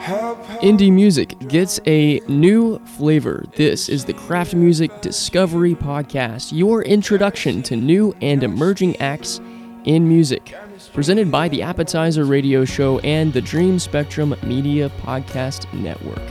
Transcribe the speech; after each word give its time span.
Indie 0.00 0.90
music 0.90 1.38
gets 1.48 1.78
a 1.86 2.20
new 2.26 2.78
flavor. 2.96 3.44
This 3.56 3.90
is 3.90 4.06
the 4.06 4.14
Craft 4.14 4.54
Music 4.54 5.02
Discovery 5.02 5.74
Podcast, 5.74 6.56
your 6.56 6.82
introduction 6.82 7.62
to 7.64 7.76
new 7.76 8.16
and 8.22 8.42
emerging 8.42 8.96
acts 8.96 9.42
in 9.84 10.08
music. 10.08 10.54
Presented 10.94 11.30
by 11.30 11.48
the 11.48 11.60
Appetizer 11.60 12.24
Radio 12.24 12.64
Show 12.64 12.98
and 13.00 13.30
the 13.34 13.42
Dream 13.42 13.78
Spectrum 13.78 14.34
Media 14.42 14.88
Podcast 15.02 15.70
Network. 15.74 16.22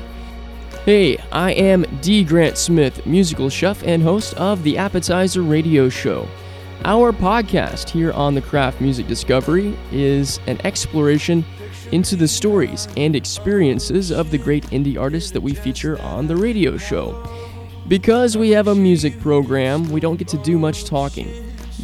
Hey, 0.83 1.17
I 1.31 1.51
am 1.51 1.85
D. 2.01 2.23
Grant 2.23 2.57
Smith, 2.57 3.05
musical 3.05 3.51
chef 3.51 3.83
and 3.83 4.01
host 4.01 4.33
of 4.33 4.63
the 4.63 4.79
Appetizer 4.79 5.43
Radio 5.43 5.89
Show. 5.89 6.27
Our 6.85 7.13
podcast 7.13 7.89
here 7.89 8.13
on 8.13 8.33
the 8.33 8.41
Craft 8.41 8.81
Music 8.81 9.05
Discovery 9.05 9.77
is 9.91 10.39
an 10.47 10.59
exploration 10.65 11.45
into 11.91 12.15
the 12.15 12.27
stories 12.27 12.87
and 12.97 13.15
experiences 13.15 14.11
of 14.11 14.31
the 14.31 14.37
great 14.37 14.65
indie 14.65 14.99
artists 14.99 15.31
that 15.31 15.41
we 15.41 15.53
feature 15.53 16.01
on 16.01 16.27
the 16.27 16.35
radio 16.35 16.77
show. 16.77 17.27
Because 17.87 18.37
we 18.37 18.51
have 18.51 18.67
a 18.67 18.75
music 18.75 19.19
program, 19.19 19.89
we 19.89 19.99
don't 19.99 20.17
get 20.17 20.27
to 20.29 20.37
do 20.37 20.59
much 20.59 20.85
talking, 20.85 21.27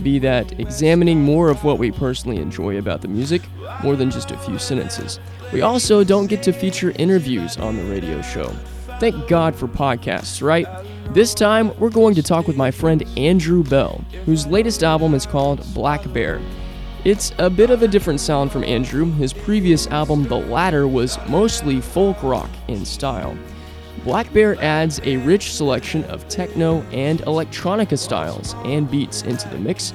be 0.03 0.19
that 0.19 0.59
examining 0.59 1.21
more 1.23 1.49
of 1.49 1.63
what 1.63 1.79
we 1.79 1.91
personally 1.91 2.37
enjoy 2.37 2.77
about 2.77 3.01
the 3.01 3.07
music, 3.07 3.41
more 3.83 3.95
than 3.95 4.11
just 4.11 4.31
a 4.31 4.37
few 4.37 4.59
sentences. 4.59 5.19
We 5.51 5.61
also 5.61 6.03
don't 6.03 6.27
get 6.27 6.43
to 6.43 6.53
feature 6.53 6.93
interviews 6.97 7.57
on 7.57 7.75
the 7.77 7.83
radio 7.85 8.21
show. 8.21 8.49
Thank 8.99 9.27
God 9.27 9.55
for 9.55 9.67
podcasts, 9.67 10.41
right? 10.41 10.67
This 11.13 11.33
time, 11.33 11.77
we're 11.79 11.89
going 11.89 12.15
to 12.15 12.23
talk 12.23 12.47
with 12.47 12.57
my 12.57 12.71
friend 12.71 13.03
Andrew 13.17 13.63
Belle, 13.63 14.03
whose 14.25 14.47
latest 14.47 14.83
album 14.83 15.13
is 15.13 15.25
called 15.25 15.65
Black 15.73 16.11
Bear. 16.13 16.41
It's 17.05 17.31
a 17.37 17.51
bit 17.51 17.69
of 17.69 17.83
a 17.83 17.87
different 17.87 18.19
sound 18.19 18.51
from 18.51 18.63
Andrew. 18.63 19.11
His 19.11 19.31
previous 19.31 19.85
album, 19.85 20.23
The 20.23 20.39
Ladder, 20.39 20.87
was 20.87 21.19
mostly 21.29 21.79
folk 21.79 22.23
rock 22.23 22.49
in 22.67 22.83
style. 22.83 23.37
Black 24.03 24.33
Bear 24.33 24.59
adds 24.59 24.99
a 25.03 25.17
rich 25.17 25.53
selection 25.53 26.03
of 26.05 26.27
techno 26.29 26.81
and 26.91 27.19
electronica 27.19 27.95
styles 27.95 28.55
and 28.65 28.89
beats 28.89 29.21
into 29.21 29.47
the 29.49 29.59
mix, 29.59 29.93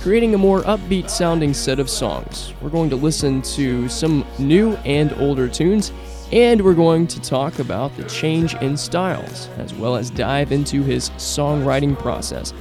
creating 0.00 0.34
a 0.34 0.38
more 0.38 0.62
upbeat 0.62 1.08
sounding 1.08 1.54
set 1.54 1.78
of 1.78 1.88
songs. 1.88 2.52
We're 2.60 2.70
going 2.70 2.90
to 2.90 2.96
listen 2.96 3.40
to 3.42 3.88
some 3.88 4.26
new 4.40 4.72
and 4.78 5.12
older 5.20 5.46
tunes, 5.46 5.92
and 6.32 6.60
we're 6.60 6.74
going 6.74 7.06
to 7.06 7.20
talk 7.20 7.60
about 7.60 7.96
the 7.96 8.02
change 8.02 8.56
in 8.56 8.76
styles, 8.76 9.48
as 9.58 9.72
well 9.74 9.94
as 9.94 10.10
dive 10.10 10.50
into 10.50 10.82
his 10.82 11.10
songwriting 11.10 11.96
process. 11.96 12.52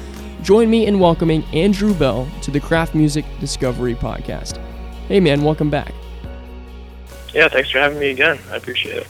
Join 0.43 0.69
me 0.69 0.85
in 0.85 0.99
welcoming 0.99 1.43
Andrew 1.53 1.93
Belle 1.93 2.27
to 2.43 2.51
the 2.51 2.59
Craft 2.59 2.95
Music 2.95 3.25
Discovery 3.39 3.95
Podcast. 3.95 4.57
Hey, 5.07 5.19
man, 5.19 5.43
welcome 5.43 5.69
back. 5.69 5.93
Yeah, 7.33 7.49
thanks 7.49 7.69
for 7.71 7.79
having 7.79 7.99
me 7.99 8.11
again. 8.11 8.39
I 8.51 8.55
appreciate 8.57 8.97
it. 8.97 9.07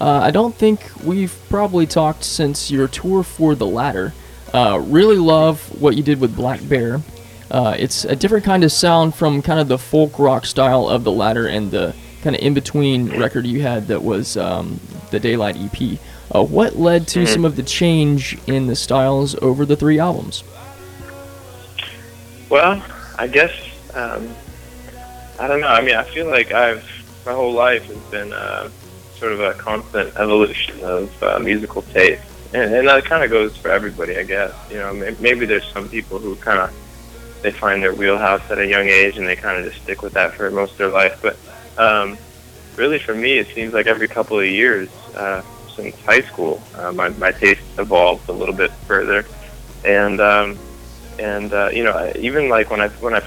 Uh, 0.00 0.20
I 0.22 0.30
don't 0.30 0.54
think 0.54 0.80
we've 1.04 1.36
probably 1.48 1.86
talked 1.86 2.24
since 2.24 2.70
your 2.70 2.88
tour 2.88 3.22
for 3.22 3.54
The 3.54 3.66
Ladder. 3.66 4.14
Uh, 4.54 4.80
really 4.84 5.16
love 5.16 5.60
what 5.80 5.96
you 5.96 6.02
did 6.02 6.20
with 6.20 6.34
Black 6.36 6.66
Bear. 6.68 7.00
Uh, 7.50 7.74
it's 7.78 8.04
a 8.04 8.14
different 8.16 8.44
kind 8.44 8.62
of 8.64 8.70
sound 8.72 9.14
from 9.14 9.42
kind 9.42 9.58
of 9.60 9.68
the 9.68 9.78
folk 9.78 10.18
rock 10.18 10.46
style 10.46 10.88
of 10.88 11.04
The 11.04 11.12
Ladder 11.12 11.46
and 11.46 11.70
the 11.70 11.94
kind 12.22 12.36
of 12.36 12.42
in 12.42 12.54
between 12.54 13.18
record 13.18 13.46
you 13.46 13.62
had 13.62 13.86
that 13.88 14.02
was 14.02 14.36
um, 14.36 14.80
the 15.10 15.18
Daylight 15.20 15.56
EP. 15.56 15.98
Uh, 16.34 16.42
what 16.42 16.76
led 16.78 17.06
to 17.08 17.20
Mhm. 17.20 17.28
some 17.28 17.44
of 17.44 17.56
the 17.56 17.62
change 17.62 18.38
in 18.46 18.66
the 18.66 18.76
styles 18.76 19.34
over 19.40 19.64
the 19.64 19.76
three 19.76 19.98
albums? 19.98 20.44
Well, 22.50 22.82
I 23.18 23.26
guess 23.26 23.52
um, 23.94 24.28
I 25.38 25.46
don't 25.48 25.60
know. 25.60 25.68
I 25.68 25.80
mean, 25.82 25.96
I 25.96 26.04
feel 26.04 26.26
like 26.26 26.52
I've 26.52 26.84
my 27.26 27.32
whole 27.32 27.52
life 27.52 27.84
has 27.84 27.96
been 28.10 28.32
uh, 28.32 28.70
sort 29.16 29.32
of 29.32 29.40
a 29.40 29.52
constant 29.54 30.16
evolution 30.16 30.80
of 30.80 31.22
uh, 31.22 31.38
musical 31.38 31.82
taste, 31.82 32.22
and, 32.54 32.74
and 32.74 32.88
that 32.88 33.04
kind 33.04 33.22
of 33.22 33.30
goes 33.30 33.56
for 33.56 33.70
everybody, 33.70 34.16
I 34.16 34.22
guess. 34.22 34.54
You 34.70 34.78
know, 34.78 34.94
may- 34.94 35.16
maybe 35.20 35.44
there's 35.46 35.66
some 35.72 35.88
people 35.88 36.18
who 36.18 36.36
kind 36.36 36.58
of 36.60 36.72
they 37.42 37.52
find 37.52 37.82
their 37.82 37.94
wheelhouse 37.94 38.50
at 38.50 38.58
a 38.58 38.66
young 38.66 38.88
age 38.88 39.16
and 39.16 39.26
they 39.28 39.36
kind 39.36 39.58
of 39.64 39.70
just 39.70 39.82
stick 39.84 40.02
with 40.02 40.14
that 40.14 40.34
for 40.34 40.50
most 40.50 40.72
of 40.72 40.78
their 40.78 40.88
life. 40.88 41.20
But 41.22 41.36
um, 41.78 42.18
really, 42.76 42.98
for 42.98 43.14
me, 43.14 43.38
it 43.38 43.48
seems 43.54 43.72
like 43.74 43.86
every 43.86 44.08
couple 44.08 44.40
of 44.40 44.46
years 44.46 44.88
uh, 45.14 45.42
since 45.76 45.94
high 46.00 46.22
school, 46.22 46.62
uh, 46.74 46.92
my 46.92 47.10
my 47.10 47.30
taste 47.30 47.60
evolved 47.78 48.28
a 48.28 48.32
little 48.32 48.54
bit 48.54 48.72
further, 48.86 49.26
and 49.84 50.20
um, 50.20 50.58
and 51.18 51.52
uh, 51.52 51.70
you 51.72 51.84
know 51.84 52.12
even 52.16 52.48
like 52.48 52.70
when 52.70 52.80
I 52.80 52.88
when 52.88 53.14
I 53.14 53.22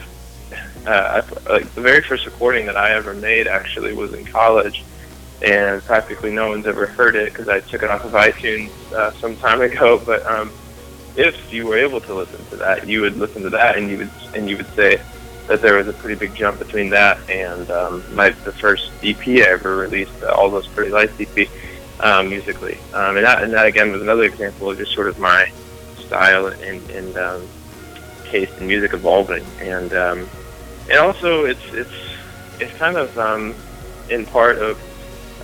uh, 0.86 1.22
like 1.50 1.74
the 1.74 1.82
very 1.82 2.02
first 2.02 2.26
recording 2.26 2.66
that 2.66 2.78
I 2.78 2.92
ever 2.92 3.14
made 3.14 3.48
actually 3.48 3.94
was 3.94 4.14
in 4.14 4.26
college, 4.26 4.84
and 5.42 5.82
practically 5.84 6.32
no 6.32 6.50
one's 6.50 6.66
ever 6.66 6.86
heard 6.88 7.16
it 7.16 7.32
because 7.32 7.48
I 7.48 7.60
took 7.60 7.84
it 7.84 7.90
off 7.90 8.04
of 8.04 8.12
iTunes 8.12 8.72
uh, 8.94 9.12
some 9.14 9.36
time 9.38 9.62
ago. 9.70 10.02
But 10.04 10.26
um, 10.26 10.52
if 11.16 11.52
you 11.52 11.68
were 11.68 11.78
able 11.78 12.02
to 12.02 12.14
listen 12.14 12.44
to 12.46 12.56
that, 12.58 12.88
you 12.88 13.02
would 13.02 13.18
listen 13.18 13.44
to 13.44 13.50
that, 13.52 13.78
and 13.78 13.90
you 13.90 13.98
would 14.00 14.12
and 14.34 14.50
you 14.50 14.58
would 14.58 14.74
say 14.76 15.02
that 15.48 15.62
there 15.62 15.78
was 15.78 15.88
a 15.88 15.94
pretty 15.94 16.18
big 16.18 16.34
jump 16.36 16.60
between 16.60 16.90
that 16.90 17.18
and 17.30 17.70
um, 17.72 18.04
my 18.16 18.30
the 18.30 18.54
first 18.54 18.92
EP 19.04 19.28
I 19.28 19.52
ever 19.52 19.76
released, 19.76 20.24
uh, 20.24 20.28
All 20.28 20.50
Those 20.50 20.68
Pretty 20.68 20.92
Lights 20.92 21.14
EP, 21.20 21.50
um, 22.00 22.30
musically. 22.30 22.78
Um, 22.94 23.18
and 23.18 23.26
that 23.26 23.44
and 23.44 23.54
that 23.54 23.66
again 23.66 23.92
was 23.92 24.02
another 24.02 24.24
example 24.24 24.70
of 24.70 24.78
just 24.78 24.94
sort 24.94 25.10
of 25.10 25.20
my 25.20 25.52
style 25.98 26.48
and 26.48 26.90
and 26.92 27.18
um, 27.18 27.48
taste 28.32 28.58
in 28.58 28.68
music 28.68 28.94
evolving, 28.94 29.46
and 29.60 29.94
um, 29.94 30.30
and 30.90 30.98
also 30.98 31.46
it's 31.46 31.66
it's 31.74 31.98
it's 32.60 32.74
kind 32.78 32.98
of 32.98 33.18
um, 33.18 33.56
in 34.10 34.26
part 34.26 34.58
of 34.58 34.80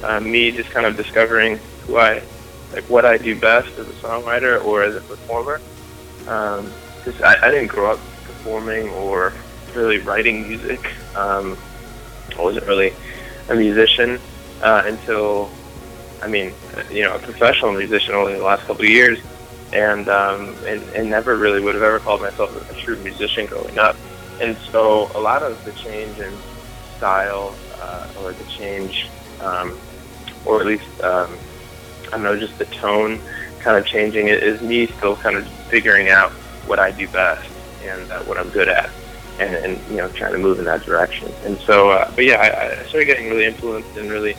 uh, 0.03 0.19
me 0.19 0.51
just 0.51 0.69
kind 0.71 0.85
of 0.85 0.95
discovering 0.95 1.59
who 1.85 1.97
I 1.97 2.21
like 2.73 2.89
what 2.89 3.05
I 3.05 3.17
do 3.17 3.39
best 3.39 3.77
as 3.77 3.87
a 3.87 3.93
songwriter 3.93 4.63
or 4.63 4.83
as 4.83 4.95
a 4.95 5.01
performer. 5.01 5.61
Because 6.19 7.21
I, 7.21 7.35
I 7.41 7.51
didn't 7.51 7.67
grow 7.67 7.91
up 7.91 7.99
performing 8.25 8.89
or 8.89 9.33
really 9.75 9.99
writing 9.99 10.47
music. 10.47 10.93
Um, 11.15 11.57
I 12.37 12.41
wasn't 12.41 12.67
really 12.67 12.93
a 13.49 13.55
musician 13.55 14.19
uh, 14.61 14.83
until, 14.85 15.49
I 16.21 16.27
mean, 16.27 16.53
you 16.91 17.03
know, 17.03 17.15
a 17.15 17.19
professional 17.19 17.73
musician 17.73 18.13
only 18.13 18.33
the 18.33 18.43
last 18.43 18.61
couple 18.67 18.83
of 18.83 18.89
years, 18.89 19.19
and 19.73 20.07
um, 20.09 20.55
and, 20.65 20.81
and 20.93 21.09
never 21.09 21.35
really 21.37 21.61
would 21.61 21.75
have 21.75 21.83
ever 21.83 21.99
called 21.99 22.21
myself 22.21 22.69
a, 22.69 22.73
true 22.73 22.97
musician 22.97 23.45
growing 23.45 23.77
up. 23.77 23.95
And 24.39 24.57
so 24.71 25.11
a 25.15 25.19
lot 25.19 25.43
of 25.43 25.63
the 25.65 25.71
change 25.73 26.19
in 26.19 26.33
style 26.97 27.55
uh, 27.81 28.07
or 28.21 28.33
the 28.33 28.43
change, 28.45 29.09
um, 29.41 29.77
or 30.45 30.61
at 30.61 30.67
least 30.67 31.01
um, 31.01 31.37
I 32.07 32.11
don't 32.11 32.23
know, 32.23 32.39
just 32.39 32.57
the 32.57 32.65
tone 32.65 33.19
kind 33.59 33.77
of 33.77 33.85
changing 33.85 34.27
it 34.27 34.43
is 34.43 34.61
me 34.61 34.87
still 34.87 35.15
kind 35.17 35.35
of 35.35 35.47
figuring 35.69 36.09
out 36.09 36.31
what 36.65 36.79
I 36.79 36.91
do 36.91 37.07
best 37.07 37.49
and 37.83 38.09
uh, 38.11 38.19
what 38.21 38.37
I'm 38.37 38.49
good 38.49 38.69
at, 38.69 38.89
and, 39.39 39.55
and 39.55 39.89
you 39.89 39.97
know 39.97 40.09
trying 40.09 40.33
to 40.33 40.37
move 40.37 40.59
in 40.59 40.65
that 40.65 40.83
direction. 40.83 41.31
And 41.43 41.59
so, 41.59 41.89
uh, 41.89 42.09
but 42.15 42.23
yeah, 42.23 42.37
I, 42.37 42.81
I 42.81 42.85
started 42.85 43.05
getting 43.05 43.29
really 43.29 43.45
influenced 43.45 43.97
and 43.97 44.09
really 44.09 44.37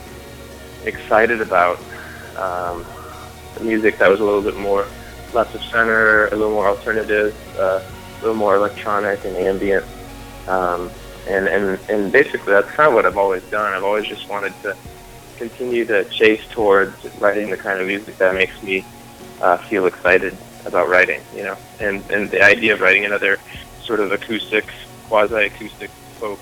excited 0.85 1.41
about 1.43 1.79
um, 2.37 2.87
the 3.57 3.65
music 3.65 3.99
that 3.99 4.09
was 4.09 4.21
a 4.21 4.25
little 4.25 4.43
bit 4.43 4.57
more 4.57 4.87
left 5.35 5.55
of 5.55 5.63
center, 5.63 6.27
a 6.29 6.37
little 6.37 6.51
more 6.51 6.69
alternative, 6.69 7.37
uh, 7.59 7.83
a 7.83 8.21
little 8.21 8.37
more 8.37 8.57
electronic 8.57 9.25
and 9.25 9.37
ambient. 9.37 9.85
Um, 10.47 10.91
and, 11.29 11.47
and, 11.47 11.79
and 11.91 12.11
basically 12.11 12.53
that's 12.53 12.71
kind 12.71 12.89
of 12.89 12.95
what 12.95 13.05
I've 13.05 13.19
always 13.19 13.43
done. 13.45 13.73
I've 13.73 13.85
always 13.85 14.07
just 14.07 14.29
wanted 14.29 14.55
to 14.63 14.77
continue 15.37 15.85
to 15.85 16.05
chase 16.07 16.43
towards 16.51 16.95
writing 17.21 17.51
the 17.51 17.57
kind 17.57 17.81
of 17.81 17.87
music 17.87 18.17
that 18.19 18.35
makes 18.35 18.61
me 18.63 18.85
uh, 19.41 19.57
feel 19.59 19.87
excited 19.87 20.37
about 20.65 20.89
writing, 20.89 21.21
you 21.35 21.45
know. 21.45 21.57
And, 21.81 22.03
and 22.11 22.31
the 22.31 22.43
idea 22.43 22.75
of 22.75 22.81
writing 22.81 23.05
another 23.05 23.39
sort 23.83 24.01
of 24.01 24.11
acoustic, 24.11 24.67
quasi-acoustic 25.09 25.91
folk, 26.19 26.41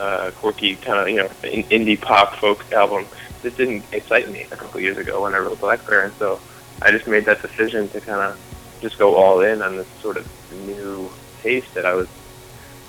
uh, 0.00 0.30
quirky 0.36 0.76
kind 0.76 0.98
of, 1.00 1.08
you 1.08 1.16
know, 1.16 1.30
in- 1.44 1.64
indie 1.64 2.00
pop 2.00 2.36
folk 2.36 2.70
album, 2.72 3.06
this 3.42 3.54
didn't 3.54 3.84
excite 3.92 4.28
me 4.30 4.46
a 4.50 4.56
couple 4.56 4.80
years 4.80 4.96
ago 4.96 5.22
when 5.22 5.34
I 5.34 5.38
wrote 5.38 5.60
Black 5.60 5.86
Bear. 5.86 6.04
And 6.04 6.14
so 6.14 6.40
I 6.82 6.90
just 6.90 7.06
made 7.06 7.24
that 7.26 7.42
decision 7.42 7.88
to 7.90 8.00
kind 8.00 8.20
of 8.20 8.40
just 8.80 8.98
go 8.98 9.16
all 9.16 9.40
in 9.40 9.62
on 9.62 9.76
this 9.76 9.88
sort 10.00 10.16
of 10.16 10.26
new 10.66 11.10
taste 11.42 11.74
that 11.74 11.84
I 11.84 11.94
was 11.94 12.08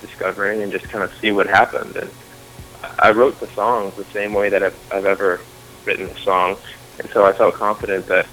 discovering 0.02 0.62
and 0.62 0.72
just 0.72 0.88
kind 0.90 1.04
of 1.04 1.14
see 1.20 1.32
what 1.32 1.48
happened. 1.48 1.96
And 1.96 2.10
I 3.00 3.12
wrote 3.12 3.40
the 3.40 3.48
songs 3.48 3.96
the 3.96 4.06
same 4.06 4.34
way 4.34 4.50
that 4.50 4.64
I've, 4.64 4.80
I've 4.92 5.06
ever 5.06 5.42
written 5.86 6.08
a 6.08 6.18
song, 6.20 6.58
and 7.00 7.10
so 7.12 7.26
I 7.26 7.34
felt 7.34 7.56
confident 7.56 8.08
that 8.08 8.28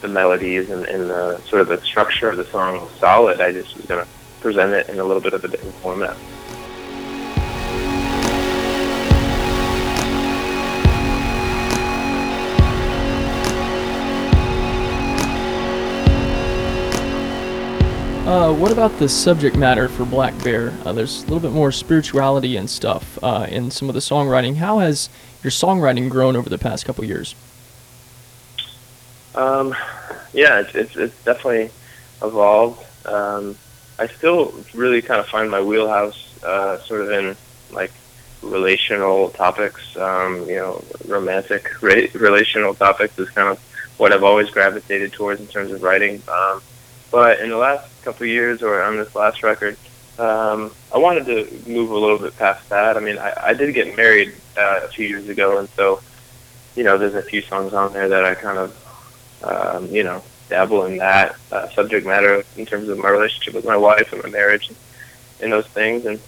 the 0.00 0.08
melodies 0.08 0.70
and, 0.70 0.84
and 0.86 1.08
the 1.08 1.40
sort 1.48 1.62
of 1.62 1.68
the 1.68 1.80
structure 1.82 2.28
of 2.28 2.36
the 2.36 2.46
song 2.46 2.80
was 2.80 2.90
solid. 2.98 3.40
I 3.40 3.52
just 3.52 3.76
was 3.76 3.86
going 3.86 4.04
to 4.04 4.10
present 4.40 4.72
it 4.72 4.88
in 4.88 4.98
a 4.98 5.04
little 5.04 5.22
bit 5.22 5.32
of 5.32 5.44
a 5.44 5.48
different 5.48 5.74
format. 5.76 6.16
Uh, 18.26 18.52
what 18.52 18.72
about 18.72 18.90
the 18.98 19.08
subject 19.08 19.54
matter 19.56 19.88
for 19.88 20.04
Black 20.04 20.36
Bear? 20.42 20.72
Uh, 20.84 20.92
there's 20.92 21.18
a 21.22 21.26
little 21.26 21.38
bit 21.38 21.52
more 21.52 21.70
spirituality 21.70 22.56
and 22.56 22.68
stuff 22.68 23.20
uh, 23.22 23.46
in 23.48 23.70
some 23.70 23.88
of 23.88 23.94
the 23.94 24.00
songwriting. 24.00 24.56
How 24.56 24.80
has 24.80 25.08
your 25.44 25.52
songwriting 25.52 26.10
grown 26.10 26.34
over 26.34 26.50
the 26.50 26.58
past 26.58 26.84
couple 26.84 27.04
years? 27.04 27.36
Um, 29.36 29.76
yeah, 30.32 30.58
it's, 30.58 30.74
it's, 30.74 30.96
it's 30.96 31.24
definitely 31.24 31.70
evolved. 32.20 32.84
Um, 33.06 33.56
I 33.96 34.08
still 34.08 34.52
really 34.74 35.02
kind 35.02 35.20
of 35.20 35.28
find 35.28 35.48
my 35.48 35.62
wheelhouse 35.62 36.42
uh, 36.42 36.80
sort 36.80 37.02
of 37.02 37.10
in 37.10 37.36
like 37.70 37.92
relational 38.42 39.30
topics. 39.30 39.96
Um, 39.96 40.48
you 40.48 40.56
know, 40.56 40.82
romantic 41.06 41.80
ra- 41.80 42.08
relational 42.14 42.74
topics 42.74 43.16
is 43.20 43.30
kind 43.30 43.50
of 43.50 43.60
what 43.98 44.12
I've 44.12 44.24
always 44.24 44.50
gravitated 44.50 45.12
towards 45.12 45.40
in 45.40 45.46
terms 45.46 45.70
of 45.70 45.80
writing. 45.80 46.20
Um, 46.26 46.60
but 47.10 47.40
in 47.40 47.50
the 47.50 47.56
last 47.56 47.88
couple 48.02 48.26
years, 48.26 48.62
or 48.62 48.82
on 48.82 48.96
this 48.96 49.14
last 49.14 49.42
record, 49.42 49.76
um, 50.18 50.72
I 50.94 50.98
wanted 50.98 51.26
to 51.26 51.70
move 51.70 51.90
a 51.90 51.98
little 51.98 52.18
bit 52.18 52.36
past 52.36 52.68
that. 52.70 52.96
I 52.96 53.00
mean, 53.00 53.18
I, 53.18 53.32
I 53.48 53.54
did 53.54 53.74
get 53.74 53.96
married 53.96 54.34
uh, 54.56 54.80
a 54.84 54.88
few 54.88 55.06
years 55.06 55.28
ago, 55.28 55.58
and 55.58 55.68
so 55.70 56.00
you 56.76 56.84
know, 56.84 56.98
there's 56.98 57.14
a 57.14 57.22
few 57.22 57.40
songs 57.42 57.72
on 57.72 57.92
there 57.94 58.08
that 58.08 58.24
I 58.24 58.34
kind 58.34 58.58
of, 58.58 59.42
um, 59.42 59.90
you 59.90 60.04
know, 60.04 60.22
dabble 60.48 60.84
in 60.84 60.98
that 60.98 61.34
uh, 61.50 61.68
subject 61.70 62.06
matter 62.06 62.44
in 62.56 62.66
terms 62.66 62.88
of 62.88 62.98
my 62.98 63.08
relationship 63.08 63.54
with 63.54 63.64
my 63.64 63.76
wife 63.76 64.12
and 64.12 64.22
my 64.22 64.28
marriage 64.28 64.68
and, 64.68 64.76
and 65.40 65.52
those 65.52 65.66
things, 65.66 66.04
and 66.04 66.20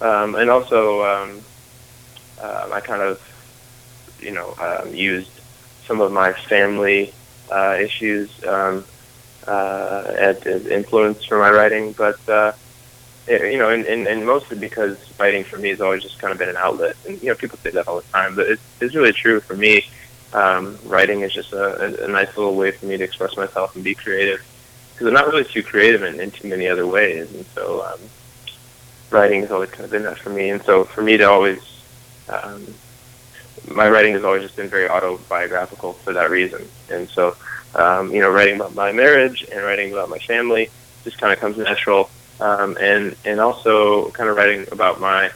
um, 0.00 0.34
and 0.34 0.50
also 0.50 1.02
um, 1.04 1.40
uh, 2.40 2.68
I 2.72 2.80
kind 2.80 3.02
of, 3.02 3.20
you 4.20 4.30
know, 4.30 4.54
um, 4.58 4.94
used 4.94 5.30
some 5.86 6.00
of 6.00 6.12
my 6.12 6.32
family 6.32 7.12
uh, 7.50 7.76
issues 7.80 8.30
um, 8.44 8.84
uh, 9.46 10.12
as, 10.16 10.46
as 10.46 10.66
influence 10.66 11.24
for 11.24 11.38
my 11.38 11.50
writing, 11.50 11.92
but 11.92 12.28
uh, 12.28 12.52
it, 13.26 13.52
you 13.52 13.58
know, 13.58 13.70
and, 13.70 13.86
and, 13.86 14.06
and 14.06 14.26
mostly 14.26 14.58
because 14.58 14.96
writing 15.18 15.44
for 15.44 15.58
me 15.58 15.70
has 15.70 15.80
always 15.80 16.02
just 16.02 16.18
kind 16.18 16.32
of 16.32 16.38
been 16.38 16.48
an 16.48 16.56
outlet, 16.56 16.96
and 17.06 17.20
you 17.22 17.28
know, 17.28 17.34
people 17.34 17.58
say 17.58 17.70
that 17.70 17.88
all 17.88 17.96
the 17.96 18.08
time, 18.08 18.34
but 18.34 18.48
it's, 18.48 18.62
it's 18.80 18.94
really 18.94 19.12
true 19.12 19.40
for 19.40 19.56
me. 19.56 19.84
Um, 20.32 20.78
writing 20.84 21.20
is 21.20 21.32
just 21.32 21.52
a, 21.52 22.02
a, 22.02 22.06
a 22.06 22.08
nice 22.08 22.36
little 22.36 22.56
way 22.56 22.72
for 22.72 22.86
me 22.86 22.96
to 22.96 23.04
express 23.04 23.36
myself 23.36 23.74
and 23.74 23.84
be 23.84 23.94
creative, 23.94 24.44
because 24.92 25.06
I'm 25.06 25.14
not 25.14 25.26
really 25.26 25.44
too 25.44 25.62
creative 25.62 26.02
in, 26.02 26.20
in 26.20 26.30
too 26.30 26.48
many 26.48 26.66
other 26.68 26.86
ways, 26.86 27.32
and 27.34 27.46
so 27.54 27.84
um, 27.84 28.00
writing 29.10 29.42
has 29.42 29.50
always 29.50 29.70
kind 29.70 29.84
of 29.84 29.90
been 29.90 30.02
that 30.04 30.18
for 30.18 30.30
me, 30.30 30.50
and 30.50 30.62
so 30.62 30.84
for 30.84 31.02
me 31.02 31.16
to 31.16 31.24
always 31.24 31.60
um, 32.28 32.66
my 33.70 33.88
writing 33.88 34.12
has 34.12 34.24
always 34.24 34.42
just 34.42 34.56
been 34.56 34.68
very 34.68 34.88
autobiographical 34.88 35.92
for 35.92 36.12
that 36.12 36.30
reason. 36.30 36.68
And 36.90 37.08
so, 37.08 37.36
um, 37.74 38.12
you 38.12 38.20
know, 38.20 38.30
writing 38.30 38.56
about 38.56 38.74
my 38.74 38.92
marriage 38.92 39.42
and 39.50 39.62
writing 39.62 39.92
about 39.92 40.08
my 40.08 40.18
family 40.18 40.70
just 41.04 41.18
kind 41.18 41.32
of 41.32 41.38
comes 41.38 41.58
natural. 41.58 42.10
Um, 42.40 42.76
and 42.80 43.14
and 43.24 43.38
also 43.38 44.10
kind 44.10 44.28
of 44.28 44.36
writing 44.36 44.66
about 44.72 45.00
my 45.00 45.30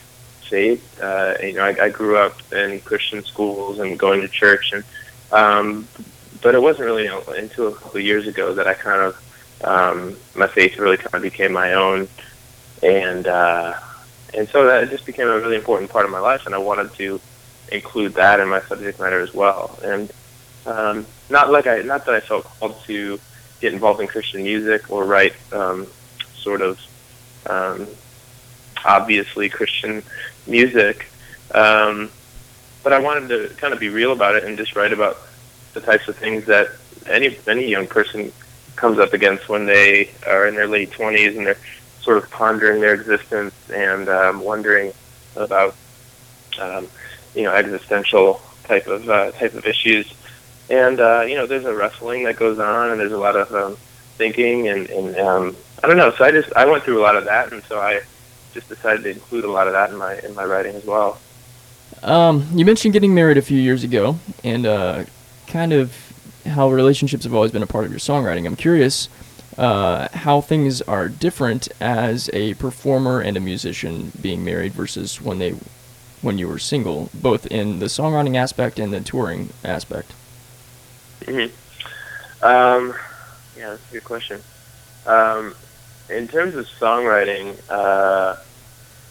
faith. 0.49 1.01
Uh, 1.01 1.35
you 1.41 1.53
know, 1.53 1.63
I, 1.65 1.85
I 1.85 1.89
grew 1.91 2.17
up 2.17 2.35
in 2.53 2.81
Christian 2.81 3.23
schools 3.25 3.79
and 3.79 3.99
going 3.99 4.21
to 4.23 4.29
church, 4.29 4.73
and 4.73 4.85
um, 5.31 5.89
but 6.43 6.55
it 6.55 6.63
wasn't 6.63 6.87
really 6.87 7.07
until 7.07 7.69
a 7.69 7.75
couple 7.75 7.99
of 7.99 8.05
years 8.05 8.27
ago 8.27 8.55
that 8.55 8.67
I 8.67 8.75
kind 8.75 9.03
of 9.03 9.65
um, 9.65 10.17
my 10.35 10.47
faith 10.47 10.79
really 10.79 10.97
kind 10.97 11.15
of 11.15 11.23
became 11.23 11.53
my 11.53 11.75
own, 11.75 12.09
and 12.83 13.27
uh, 13.27 13.75
and 14.35 14.49
so 14.49 14.67
that 14.67 14.91
just 14.91 15.07
became 15.07 15.29
a 15.29 15.39
really 15.39 15.57
important 15.57 15.91
part 15.91 16.05
of 16.05 16.11
my 16.11 16.21
life, 16.21 16.47
and 16.47 16.55
I 16.55 16.59
wanted 16.59 16.93
to 16.95 17.21
include 17.71 18.15
that 18.15 18.41
in 18.41 18.49
my 18.49 18.61
subject 18.63 18.99
matter 18.99 19.21
as 19.21 19.35
well. 19.35 19.79
And 19.85 20.11
um, 20.67 21.07
not 21.31 21.51
like 21.51 21.67
I, 21.67 21.83
not 21.83 22.07
that 22.07 22.15
I 22.15 22.21
felt 22.21 22.45
called 22.45 22.83
to 22.87 23.21
get 23.61 23.73
involved 23.73 24.01
in 24.01 24.07
Christian 24.07 24.43
music 24.43 24.91
or 24.91 25.05
write 25.05 25.35
um, 25.53 25.87
sort 26.37 26.63
of 26.63 26.79
um, 27.47 27.87
obviously 28.85 29.49
Christian 29.49 30.03
music, 30.47 31.07
um, 31.53 32.11
but 32.83 32.93
I 32.93 32.99
wanted 33.01 33.29
to 33.29 33.55
kind 33.57 33.75
of 33.75 33.81
be 33.81 33.89
real 33.89 34.13
about 34.13 34.37
it 34.37 34.45
and 34.45 34.57
just 34.57 34.77
write 34.77 34.93
about 34.93 35.19
the 35.75 35.81
types 35.81 36.09
of 36.09 36.17
things 36.17 36.47
that 36.47 36.69
any 37.07 37.37
any 37.47 37.69
young 37.69 37.87
person 37.87 38.33
comes 38.77 38.99
up 38.99 39.13
against 39.13 39.49
when 39.49 39.67
they 39.67 40.11
are 40.27 40.47
in 40.47 40.55
their 40.55 40.69
late 40.69 40.93
twenties 40.93 41.37
and 41.37 41.47
they're 41.47 41.59
sort 42.01 42.17
of 42.17 42.31
pondering 42.31 42.81
their 42.81 42.95
existence 42.95 43.55
and 43.71 44.09
um, 44.09 44.41
wondering 44.41 44.93
about 45.37 45.75
um, 46.61 46.89
you 47.35 47.43
know 47.43 47.53
existential 47.53 48.41
type 48.65 48.87
of 48.87 49.09
uh, 49.09 49.31
type 49.33 49.55
of 49.55 49.67
issues. 49.67 50.13
And 50.71 51.01
uh, 51.01 51.23
you 51.23 51.35
know, 51.35 51.47
there's 51.47 51.65
a 51.65 51.75
wrestling 51.75 52.25
that 52.25 52.37
goes 52.37 52.59
on, 52.59 52.91
and 52.91 53.01
there's 53.01 53.13
a 53.13 53.19
lot 53.19 53.37
of 53.37 53.53
um, 53.55 53.77
thinking, 54.17 54.69
and, 54.69 54.89
and 54.91 55.17
um, 55.17 55.57
I 55.83 55.87
don't 55.87 55.97
know. 55.97 56.13
So 56.13 56.25
I 56.25 56.31
just 56.31 56.53
I 56.55 56.67
went 56.67 56.85
through 56.85 57.01
a 57.01 57.03
lot 57.03 57.17
of 57.17 57.25
that, 57.25 57.53
and 57.53 57.63
so 57.65 57.81
I 57.81 58.03
just 58.53 58.69
decided 58.69 59.05
to 59.05 59.11
include 59.11 59.45
a 59.45 59.51
lot 59.51 59.67
of 59.67 59.73
that 59.73 59.91
in 59.91 59.97
my 59.97 60.19
in 60.19 60.35
my 60.35 60.45
writing 60.45 60.75
as 60.75 60.85
well. 60.85 61.19
Um, 62.03 62.47
you 62.53 62.65
mentioned 62.65 62.93
getting 62.93 63.15
married 63.15 63.39
a 63.39 63.43
few 63.43 63.59
years 63.59 63.83
ago, 63.83 64.19
and 64.45 64.67
uh, 64.67 65.05
kind 65.47 65.73
of 65.73 65.95
how 66.47 66.71
relationships 66.71 67.25
have 67.25 67.35
always 67.35 67.53
been 67.53 67.63
a 67.63 67.67
part 67.67 67.85
of 67.85 67.91
your 67.91 68.01
songwriting. 68.01 68.47
I'm 68.47 68.57
curious 68.57 69.09
uh, 69.57 70.09
how 70.13 70.41
things 70.41 70.81
are 70.83 71.09
different 71.09 71.69
as 71.81 72.31
a 72.33 72.55
performer 72.55 73.21
and 73.21 73.37
a 73.37 73.41
musician 73.41 74.13
being 74.21 74.45
married 74.45 74.73
versus 74.73 75.21
when 75.21 75.39
they 75.39 75.55
when 76.21 76.37
you 76.37 76.49
were 76.49 76.59
single, 76.59 77.11
both 77.15 77.47
in 77.47 77.79
the 77.79 77.87
songwriting 77.87 78.37
aspect 78.37 78.79
and 78.79 78.93
the 78.93 79.01
touring 79.01 79.51
aspect? 79.65 80.13
Mm-hmm. 81.21 82.45
Um, 82.45 82.95
yeah, 83.57 83.71
that's 83.71 83.91
a 83.91 83.93
good 83.95 84.05
question. 84.05 84.43
Um, 85.07 85.55
in 86.09 86.29
terms 86.29 86.55
of 86.55 86.67
songwriting, 86.67 87.59
uh, 87.69 88.37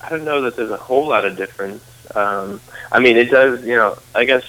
I 0.02 0.10
don't 0.10 0.24
know 0.24 0.42
that 0.42 0.56
there's 0.56 0.72
a 0.72 0.78
whole 0.78 1.08
lot 1.08 1.26
of 1.26 1.38
difference. 1.38 1.84
Um, 2.16 2.62
I 2.92 3.00
mean, 3.00 3.18
it 3.18 3.30
does, 3.30 3.64
you 3.66 3.76
know, 3.76 3.98
I 4.16 4.26
guess 4.26 4.44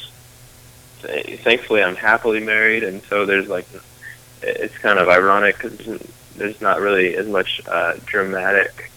thankfully 1.01 1.83
I'm 1.83 1.97
happily 1.97 2.41
married, 2.41 2.85
and 2.85 3.03
so 3.05 3.27
there's 3.27 3.49
like, 3.49 3.67
it's 4.43 4.77
kind 4.79 4.99
of 4.99 5.09
ironic 5.09 5.59
because 5.59 6.01
there's 6.37 6.61
not 6.61 6.81
really 6.81 7.17
as 7.17 7.27
much 7.27 7.61
uh, 7.67 7.95
dramatic 8.07 8.91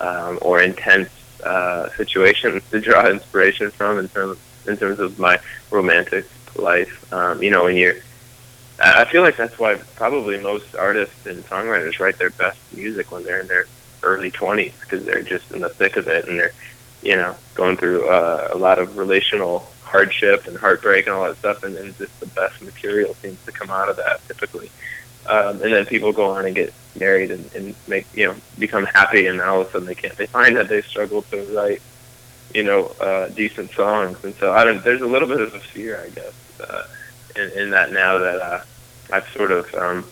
um, 0.00 0.38
or 0.42 0.60
intense 0.60 1.10
uh, 1.44 1.88
situations 1.96 2.62
to 2.70 2.80
draw 2.80 3.08
inspiration 3.08 3.70
from 3.70 3.98
in 3.98 4.08
terms 4.08 4.38
in 4.66 4.76
terms 4.76 4.98
of 4.98 5.18
my 5.18 5.38
romantic 5.70 6.26
life. 6.58 7.12
Um, 7.12 7.42
you 7.42 7.50
know, 7.50 7.64
when 7.64 7.76
you're, 7.76 7.96
I 8.80 9.04
feel 9.04 9.22
like 9.22 9.36
that's 9.36 9.58
why 9.58 9.76
probably 9.96 10.38
most 10.38 10.76
artists 10.76 11.26
and 11.26 11.44
songwriters 11.44 11.98
write 11.98 12.18
their 12.18 12.30
best 12.30 12.58
music 12.72 13.10
when 13.10 13.24
they're 13.24 13.40
in 13.40 13.48
their 13.48 13.66
early 14.02 14.30
20s 14.30 14.72
because 14.80 15.04
they're 15.04 15.22
just 15.22 15.50
in 15.50 15.60
the 15.60 15.68
thick 15.68 15.96
of 15.96 16.06
it 16.06 16.28
and 16.28 16.38
they're, 16.38 16.52
you 17.02 17.16
know, 17.16 17.34
going 17.54 17.76
through 17.76 18.08
uh, 18.08 18.48
a 18.52 18.56
lot 18.56 18.78
of 18.78 18.96
relational 18.96 19.68
hardship 19.82 20.46
and 20.46 20.56
heartbreak 20.56 21.06
and 21.06 21.14
all 21.14 21.24
that 21.24 21.36
stuff, 21.38 21.62
and 21.62 21.74
then 21.74 21.94
just 21.98 22.20
the 22.20 22.26
best 22.26 22.60
material 22.62 23.14
seems 23.14 23.42
to 23.44 23.52
come 23.52 23.70
out 23.70 23.88
of 23.88 23.96
that 23.96 24.20
typically. 24.28 24.70
Um, 25.26 25.60
and 25.62 25.72
then 25.72 25.86
people 25.86 26.12
go 26.12 26.30
on 26.30 26.46
and 26.46 26.54
get 26.54 26.72
married 26.98 27.30
and, 27.30 27.52
and 27.54 27.74
make 27.86 28.06
you 28.14 28.26
know 28.26 28.36
become 28.58 28.84
happy, 28.86 29.26
and 29.26 29.40
all 29.40 29.60
of 29.60 29.68
a 29.68 29.70
sudden 29.70 29.86
they 29.86 29.94
can't. 29.94 30.16
They 30.16 30.26
find 30.26 30.56
that 30.56 30.68
they 30.68 30.82
struggle 30.82 31.22
to 31.22 31.42
write 31.54 31.82
you 32.54 32.62
know 32.62 32.86
uh, 33.00 33.28
decent 33.28 33.72
songs, 33.72 34.22
and 34.24 34.34
so 34.36 34.52
I 34.52 34.64
don't. 34.64 34.82
There's 34.82 35.02
a 35.02 35.06
little 35.06 35.28
bit 35.28 35.40
of 35.40 35.54
a 35.54 35.60
fear, 35.60 36.02
I 36.04 36.10
guess, 36.10 36.32
uh, 36.60 36.82
in, 37.36 37.50
in 37.58 37.70
that 37.70 37.92
now 37.92 38.18
that 38.18 38.40
uh, 38.40 38.60
I've 39.12 39.28
sort 39.30 39.50
of 39.50 39.72
um, 39.74 40.02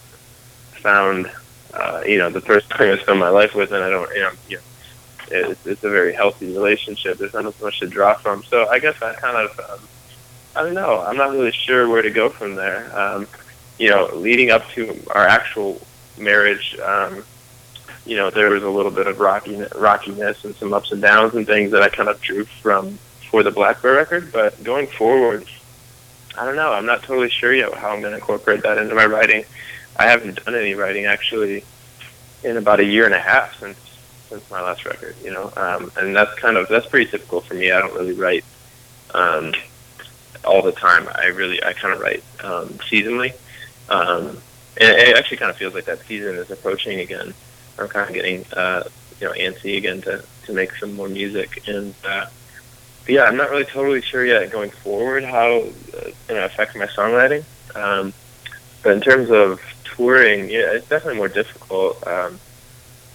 found 0.82 1.30
uh, 1.74 2.02
you 2.06 2.18
know 2.18 2.30
the 2.30 2.40
person 2.40 2.70
I 2.72 2.96
spend 2.98 3.18
my 3.18 3.28
life 3.28 3.54
with, 3.54 3.72
and 3.72 3.82
I 3.82 3.90
don't 3.90 4.12
you 4.14 4.20
know. 4.20 4.32
You 4.48 4.56
know 4.56 4.62
it's, 5.30 5.66
it's 5.66 5.84
a 5.84 5.90
very 5.90 6.12
healthy 6.12 6.46
relationship. 6.46 7.18
There's 7.18 7.34
not 7.34 7.46
as 7.46 7.60
much 7.60 7.80
to 7.80 7.86
draw 7.86 8.14
from. 8.14 8.42
So 8.44 8.68
I 8.68 8.78
guess 8.78 9.00
I 9.02 9.14
kind 9.14 9.36
of, 9.36 9.60
um, 9.70 9.88
I 10.54 10.62
don't 10.62 10.74
know. 10.74 11.00
I'm 11.00 11.16
not 11.16 11.30
really 11.30 11.52
sure 11.52 11.88
where 11.88 12.02
to 12.02 12.10
go 12.10 12.28
from 12.28 12.54
there. 12.54 12.96
Um, 12.98 13.26
you 13.78 13.90
know, 13.90 14.10
leading 14.14 14.50
up 14.50 14.68
to 14.70 15.02
our 15.10 15.26
actual 15.26 15.80
marriage, 16.18 16.78
um, 16.78 17.24
you 18.06 18.16
know, 18.16 18.30
there 18.30 18.50
was 18.50 18.62
a 18.62 18.70
little 18.70 18.92
bit 18.92 19.06
of 19.06 19.18
rockiness, 19.18 19.72
rockiness 19.74 20.44
and 20.44 20.54
some 20.56 20.72
ups 20.72 20.92
and 20.92 21.02
downs 21.02 21.34
and 21.34 21.46
things 21.46 21.72
that 21.72 21.82
I 21.82 21.88
kind 21.88 22.08
of 22.08 22.20
drew 22.20 22.44
from 22.44 22.98
for 23.30 23.42
the 23.42 23.50
Black 23.50 23.82
Bear 23.82 23.94
record. 23.94 24.32
But 24.32 24.62
going 24.62 24.86
forward, 24.86 25.46
I 26.38 26.44
don't 26.44 26.56
know. 26.56 26.72
I'm 26.72 26.86
not 26.86 27.02
totally 27.02 27.30
sure 27.30 27.54
yet 27.54 27.72
how 27.74 27.90
I'm 27.90 28.00
going 28.00 28.12
to 28.12 28.18
incorporate 28.18 28.62
that 28.62 28.78
into 28.78 28.94
my 28.94 29.06
writing. 29.06 29.44
I 29.96 30.04
haven't 30.06 30.44
done 30.44 30.54
any 30.54 30.74
writing 30.74 31.06
actually 31.06 31.64
in 32.44 32.56
about 32.56 32.80
a 32.80 32.84
year 32.84 33.06
and 33.06 33.14
a 33.14 33.20
half 33.20 33.58
since 33.58 33.78
since 34.28 34.50
my 34.50 34.60
last 34.60 34.84
record. 34.84 35.16
You 35.22 35.32
know, 35.32 35.52
um, 35.56 35.90
and 35.96 36.14
that's 36.14 36.34
kind 36.38 36.56
of 36.56 36.68
that's 36.68 36.86
pretty 36.86 37.10
typical 37.10 37.40
for 37.40 37.54
me. 37.54 37.70
I 37.70 37.80
don't 37.80 37.94
really 37.94 38.12
write 38.12 38.44
um, 39.14 39.54
all 40.44 40.62
the 40.62 40.72
time. 40.72 41.08
I 41.14 41.26
really 41.26 41.62
I 41.62 41.72
kind 41.72 41.94
of 41.94 42.00
write 42.00 42.22
um, 42.44 42.68
seasonally. 42.90 43.34
Um, 43.88 44.38
and 44.78 44.90
it 44.90 45.16
actually 45.16 45.38
kind 45.38 45.50
of 45.50 45.56
feels 45.56 45.74
like 45.74 45.86
that 45.86 46.04
season 46.06 46.36
is 46.36 46.50
approaching 46.50 47.00
again. 47.00 47.32
I'm 47.78 47.88
kind 47.88 48.08
of 48.08 48.14
getting, 48.14 48.44
uh, 48.52 48.84
you 49.20 49.26
know, 49.26 49.32
antsy 49.32 49.76
again 49.76 50.02
to, 50.02 50.24
to 50.44 50.52
make 50.52 50.74
some 50.74 50.94
more 50.94 51.08
music. 51.08 51.66
And, 51.66 51.94
uh, 52.04 52.26
yeah, 53.08 53.22
I'm 53.24 53.36
not 53.36 53.50
really 53.50 53.64
totally 53.64 54.02
sure 54.02 54.24
yet 54.24 54.50
going 54.50 54.70
forward 54.70 55.24
how 55.24 55.48
it's 55.48 56.18
going 56.26 56.40
to 56.40 56.44
affect 56.44 56.76
my 56.76 56.86
songwriting. 56.86 57.44
Um, 57.74 58.12
but 58.82 58.92
in 58.92 59.00
terms 59.00 59.30
of 59.30 59.60
touring, 59.84 60.48
yeah, 60.50 60.72
it's 60.72 60.88
definitely 60.88 61.18
more 61.18 61.28
difficult. 61.28 62.04
Um, 62.06 62.40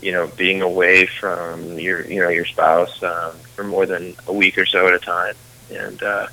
you 0.02 0.12
know, 0.12 0.28
being 0.36 0.62
away 0.62 1.06
from 1.06 1.78
your, 1.78 2.06
you 2.06 2.20
know, 2.20 2.30
your 2.30 2.46
spouse 2.46 3.04
um, 3.04 3.38
for 3.56 3.64
more 3.64 3.86
than 3.86 4.16
a 4.28 4.34
week 4.34 4.58
or 4.58 4.66
so 4.66 4.88
at 4.88 4.94
a 4.94 5.00
time. 5.00 5.36
And 5.72 6.02
uh, 6.02 6.28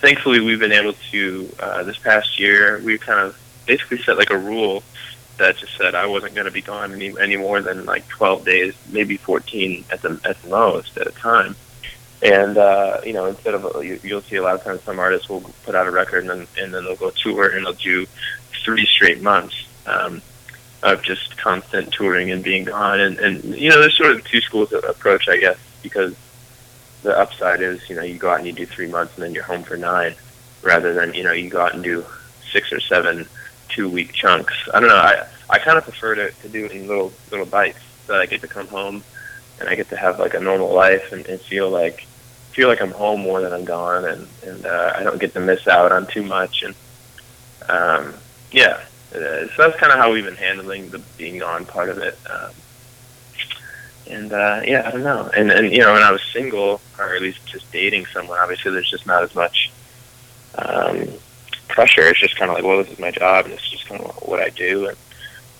thankfully, 0.00 0.40
we've 0.40 0.58
been 0.58 0.72
able 0.72 0.94
to. 1.10 1.54
Uh, 1.58 1.82
this 1.82 1.98
past 1.98 2.38
year, 2.38 2.80
we 2.82 2.98
kind 2.98 3.20
of 3.20 3.38
basically 3.66 4.02
set 4.02 4.16
like 4.16 4.30
a 4.30 4.38
rule 4.38 4.82
that 5.36 5.56
just 5.56 5.76
said 5.76 5.94
I 5.94 6.06
wasn't 6.06 6.34
going 6.34 6.46
to 6.46 6.50
be 6.50 6.62
gone 6.62 6.92
any, 6.92 7.18
any 7.20 7.36
more 7.36 7.60
than 7.60 7.84
like 7.84 8.06
12 8.08 8.44
days, 8.44 8.74
maybe 8.88 9.16
14 9.16 9.84
at 9.90 10.02
the 10.02 10.20
at 10.24 10.40
the 10.42 10.48
most 10.48 10.96
at 10.96 11.06
a 11.06 11.12
time. 11.12 11.56
And 12.24 12.56
uh, 12.56 13.02
you 13.04 13.12
know, 13.12 13.26
instead 13.26 13.52
of 13.52 13.84
you, 13.84 14.00
you'll 14.02 14.22
see 14.22 14.36
a 14.36 14.42
lot 14.42 14.54
of 14.54 14.64
times 14.64 14.82
some 14.82 14.98
artists 14.98 15.28
will 15.28 15.42
put 15.64 15.74
out 15.74 15.86
a 15.86 15.90
record 15.90 16.24
and 16.24 16.30
then 16.30 16.46
and 16.58 16.72
then 16.72 16.84
they'll 16.84 16.96
go 16.96 17.10
tour 17.10 17.54
and 17.54 17.66
they'll 17.66 17.74
do 17.74 18.06
three 18.64 18.86
straight 18.86 19.20
months 19.20 19.66
um, 19.86 20.22
of 20.82 21.02
just 21.02 21.36
constant 21.36 21.92
touring 21.92 22.30
and 22.30 22.42
being 22.42 22.64
gone. 22.64 22.98
And 22.98 23.18
and 23.18 23.44
you 23.44 23.68
know, 23.68 23.78
there's 23.78 23.96
sort 23.96 24.12
of 24.12 24.24
two 24.24 24.40
schools 24.40 24.72
of 24.72 24.84
approach, 24.84 25.28
I 25.28 25.36
guess, 25.36 25.58
because 25.82 26.16
the 27.02 27.16
upside 27.16 27.60
is 27.60 27.88
you 27.90 27.96
know 27.96 28.02
you 28.02 28.16
go 28.16 28.30
out 28.30 28.38
and 28.38 28.46
you 28.46 28.54
do 28.54 28.64
three 28.64 28.88
months 28.88 29.14
and 29.16 29.22
then 29.22 29.34
you're 29.34 29.44
home 29.44 29.62
for 29.62 29.76
nine, 29.76 30.14
rather 30.62 30.94
than 30.94 31.12
you 31.12 31.24
know 31.24 31.32
you 31.32 31.50
go 31.50 31.60
out 31.60 31.74
and 31.74 31.84
do 31.84 32.06
six 32.50 32.72
or 32.72 32.80
seven 32.80 33.28
two 33.68 33.90
week 33.90 34.14
chunks. 34.14 34.54
I 34.72 34.80
don't 34.80 34.88
know. 34.88 34.96
I 34.96 35.26
I 35.50 35.58
kind 35.58 35.76
of 35.76 35.84
prefer 35.84 36.14
to, 36.14 36.30
to 36.30 36.48
do 36.48 36.64
it 36.64 36.72
in 36.72 36.88
little 36.88 37.12
little 37.30 37.44
bites 37.44 37.80
so 38.06 38.14
that 38.14 38.22
I 38.22 38.26
get 38.26 38.40
to 38.40 38.48
come 38.48 38.68
home 38.68 39.04
and 39.60 39.68
I 39.68 39.74
get 39.74 39.90
to 39.90 39.96
have 39.96 40.18
like 40.18 40.32
a 40.32 40.40
normal 40.40 40.72
life 40.72 41.12
and, 41.12 41.26
and 41.26 41.38
feel 41.38 41.68
like 41.68 42.06
feel 42.54 42.68
like 42.68 42.80
I'm 42.80 42.92
home 42.92 43.20
more 43.20 43.40
than 43.40 43.52
I'm 43.52 43.64
gone 43.64 44.04
and 44.04 44.26
and 44.46 44.66
uh, 44.66 44.92
I 44.96 45.02
don't 45.02 45.20
get 45.20 45.34
to 45.34 45.40
miss 45.40 45.66
out 45.66 45.92
on 45.92 46.06
too 46.06 46.22
much 46.22 46.62
and 46.62 46.74
um, 47.68 48.14
yeah. 48.50 48.80
Uh, 49.14 49.46
so 49.48 49.54
that's 49.58 49.78
kind 49.78 49.92
of 49.92 49.98
how 49.98 50.12
we've 50.12 50.24
been 50.24 50.36
handling 50.36 50.90
the 50.90 50.98
being 51.16 51.38
gone 51.38 51.64
part 51.66 51.88
of 51.88 51.98
it. 51.98 52.18
Um, 52.28 52.50
and 54.06 54.32
uh, 54.32 54.60
yeah, 54.64 54.86
I 54.86 54.90
don't 54.90 55.02
know. 55.02 55.30
And 55.36 55.50
and 55.50 55.72
you 55.72 55.78
know, 55.78 55.92
when 55.92 56.02
I 56.02 56.10
was 56.10 56.22
single, 56.32 56.80
or 56.98 57.14
at 57.14 57.22
least 57.22 57.44
just 57.46 57.70
dating 57.72 58.06
someone, 58.06 58.38
obviously 58.38 58.72
there's 58.72 58.90
just 58.90 59.06
not 59.06 59.22
as 59.22 59.34
much 59.34 59.70
um, 60.56 61.08
pressure. 61.68 62.02
It's 62.02 62.20
just 62.20 62.36
kind 62.36 62.50
of 62.50 62.56
like, 62.56 62.64
well, 62.64 62.78
this 62.78 62.92
is 62.92 62.98
my 62.98 63.10
job, 63.10 63.46
and 63.46 63.54
it's 63.54 63.70
just 63.70 63.86
kind 63.86 64.00
of 64.00 64.14
what 64.22 64.40
I 64.40 64.50
do, 64.50 64.88
and 64.88 64.96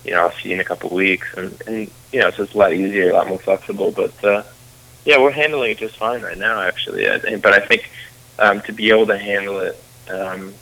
you 0.04 0.12
know, 0.12 0.22
I'll 0.22 0.32
see 0.32 0.50
you 0.50 0.54
in 0.56 0.60
a 0.60 0.64
couple 0.64 0.88
of 0.88 0.94
weeks, 0.94 1.32
and 1.36 1.60
and 1.66 1.90
you 2.12 2.20
know, 2.20 2.30
so 2.30 2.42
it's 2.42 2.54
a 2.54 2.58
lot 2.58 2.72
easier, 2.72 3.10
a 3.10 3.14
lot 3.14 3.28
more 3.28 3.38
flexible. 3.38 3.92
But 3.92 4.24
uh, 4.24 4.42
yeah, 5.04 5.18
we're 5.18 5.30
handling 5.30 5.73
it 5.73 5.78
just 5.78 5.96
fine 5.96 6.23
right 6.23 6.38
now, 6.38 6.61
actually. 6.61 7.04
But 7.38 7.52
I 7.52 7.61
think 7.61 7.90
um, 8.38 8.61
to 8.62 8.73
be 8.73 8.90
able 8.90 9.06
to 9.06 9.18
handle 9.18 9.58
it 9.61 9.82
um, 10.11 10.54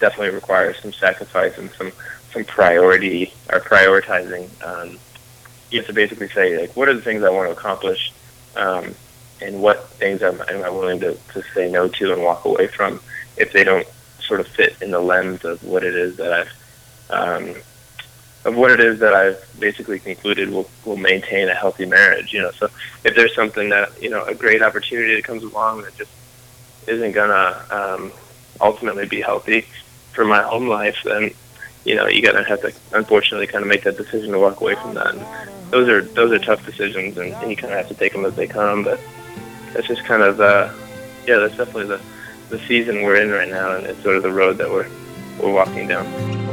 definitely 0.00 0.34
requires 0.34 0.78
some 0.80 0.92
sacrifice 0.92 1.56
and 1.58 1.70
some 1.72 1.92
some 2.32 2.44
priority 2.44 3.32
or 3.50 3.60
prioritizing. 3.60 4.48
Um, 4.64 4.98
you 5.70 5.78
have 5.80 5.86
to 5.86 5.92
basically 5.92 6.28
say 6.28 6.60
like, 6.60 6.76
what 6.76 6.88
are 6.88 6.94
the 6.94 7.00
things 7.00 7.22
I 7.22 7.30
want 7.30 7.48
to 7.48 7.52
accomplish, 7.52 8.12
um, 8.56 8.94
and 9.40 9.62
what 9.62 9.88
things 9.90 10.22
am, 10.22 10.42
am 10.48 10.62
I 10.62 10.70
willing 10.70 11.00
to, 11.00 11.14
to 11.14 11.42
say 11.54 11.70
no 11.70 11.88
to 11.88 12.12
and 12.12 12.22
walk 12.22 12.44
away 12.44 12.66
from 12.66 13.00
if 13.36 13.52
they 13.52 13.64
don't 13.64 13.86
sort 14.20 14.40
of 14.40 14.48
fit 14.48 14.76
in 14.82 14.90
the 14.90 15.00
lens 15.00 15.44
of 15.44 15.62
what 15.62 15.84
it 15.84 15.94
is 15.94 16.16
that 16.16 16.32
I've 16.32 16.52
um, 17.08 17.54
of 18.46 18.54
what 18.54 18.70
it 18.70 18.78
is 18.78 19.00
that 19.00 19.12
I've 19.12 19.44
basically 19.58 19.98
concluded 19.98 20.50
will 20.50 20.70
will 20.84 20.96
maintain 20.96 21.48
a 21.48 21.54
healthy 21.54 21.84
marriage. 21.84 22.32
You 22.32 22.42
know, 22.42 22.52
so 22.52 22.70
if 23.04 23.16
there's 23.16 23.34
something 23.34 23.68
that 23.70 24.00
you 24.00 24.08
know 24.08 24.24
a 24.24 24.34
great 24.34 24.62
opportunity 24.62 25.16
that 25.16 25.24
comes 25.24 25.42
along 25.42 25.82
that 25.82 25.96
just 25.96 26.12
isn't 26.86 27.12
gonna 27.12 27.64
um, 27.70 28.12
ultimately 28.60 29.06
be 29.06 29.20
healthy 29.20 29.66
for 30.12 30.24
my 30.24 30.42
home 30.42 30.68
life, 30.68 30.96
then 31.04 31.32
you 31.84 31.96
know 31.96 32.06
you 32.06 32.22
gotta 32.22 32.44
have 32.44 32.60
to 32.62 32.72
unfortunately 32.92 33.48
kind 33.48 33.62
of 33.62 33.68
make 33.68 33.82
that 33.82 33.96
decision 33.96 34.30
to 34.32 34.38
walk 34.38 34.60
away 34.60 34.76
from 34.76 34.94
that. 34.94 35.14
And 35.14 35.26
those 35.70 35.88
are 35.88 36.02
those 36.02 36.30
are 36.30 36.38
tough 36.38 36.64
decisions, 36.64 37.18
and, 37.18 37.32
and 37.34 37.50
you 37.50 37.56
kind 37.56 37.72
of 37.72 37.78
have 37.80 37.88
to 37.88 37.94
take 37.94 38.12
them 38.12 38.24
as 38.24 38.36
they 38.36 38.46
come. 38.46 38.84
But 38.84 39.00
that's 39.72 39.88
just 39.88 40.04
kind 40.04 40.22
of 40.22 40.40
uh, 40.40 40.72
yeah, 41.26 41.38
that's 41.38 41.56
definitely 41.56 41.86
the 41.86 42.00
the 42.50 42.60
season 42.68 43.02
we're 43.02 43.20
in 43.20 43.30
right 43.30 43.48
now, 43.48 43.74
and 43.74 43.86
it's 43.86 44.00
sort 44.04 44.16
of 44.16 44.22
the 44.22 44.32
road 44.32 44.56
that 44.58 44.70
we're 44.70 44.88
we're 45.40 45.52
walking 45.52 45.88
down. 45.88 46.45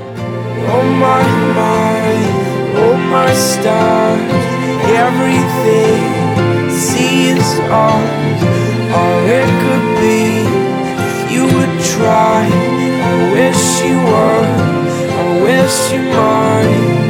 Oh 0.66 0.84
my 0.84 1.24
mind, 1.54 2.36
oh 2.78 2.98
my 3.12 3.32
stars, 3.34 4.44
everything 5.06 6.70
seems 6.72 7.48
ours, 7.70 8.42
all 8.96 9.20
it 9.28 9.50
could 9.64 9.88
be. 10.00 10.24
If 11.10 11.32
you 11.32 11.44
would 11.44 11.76
try, 11.96 12.48
I 12.48 13.32
wish 13.34 13.84
you 13.84 13.98
were, 14.12 14.48
I 15.20 15.44
wish 15.44 15.92
you 15.92 16.02
might. 16.02 17.03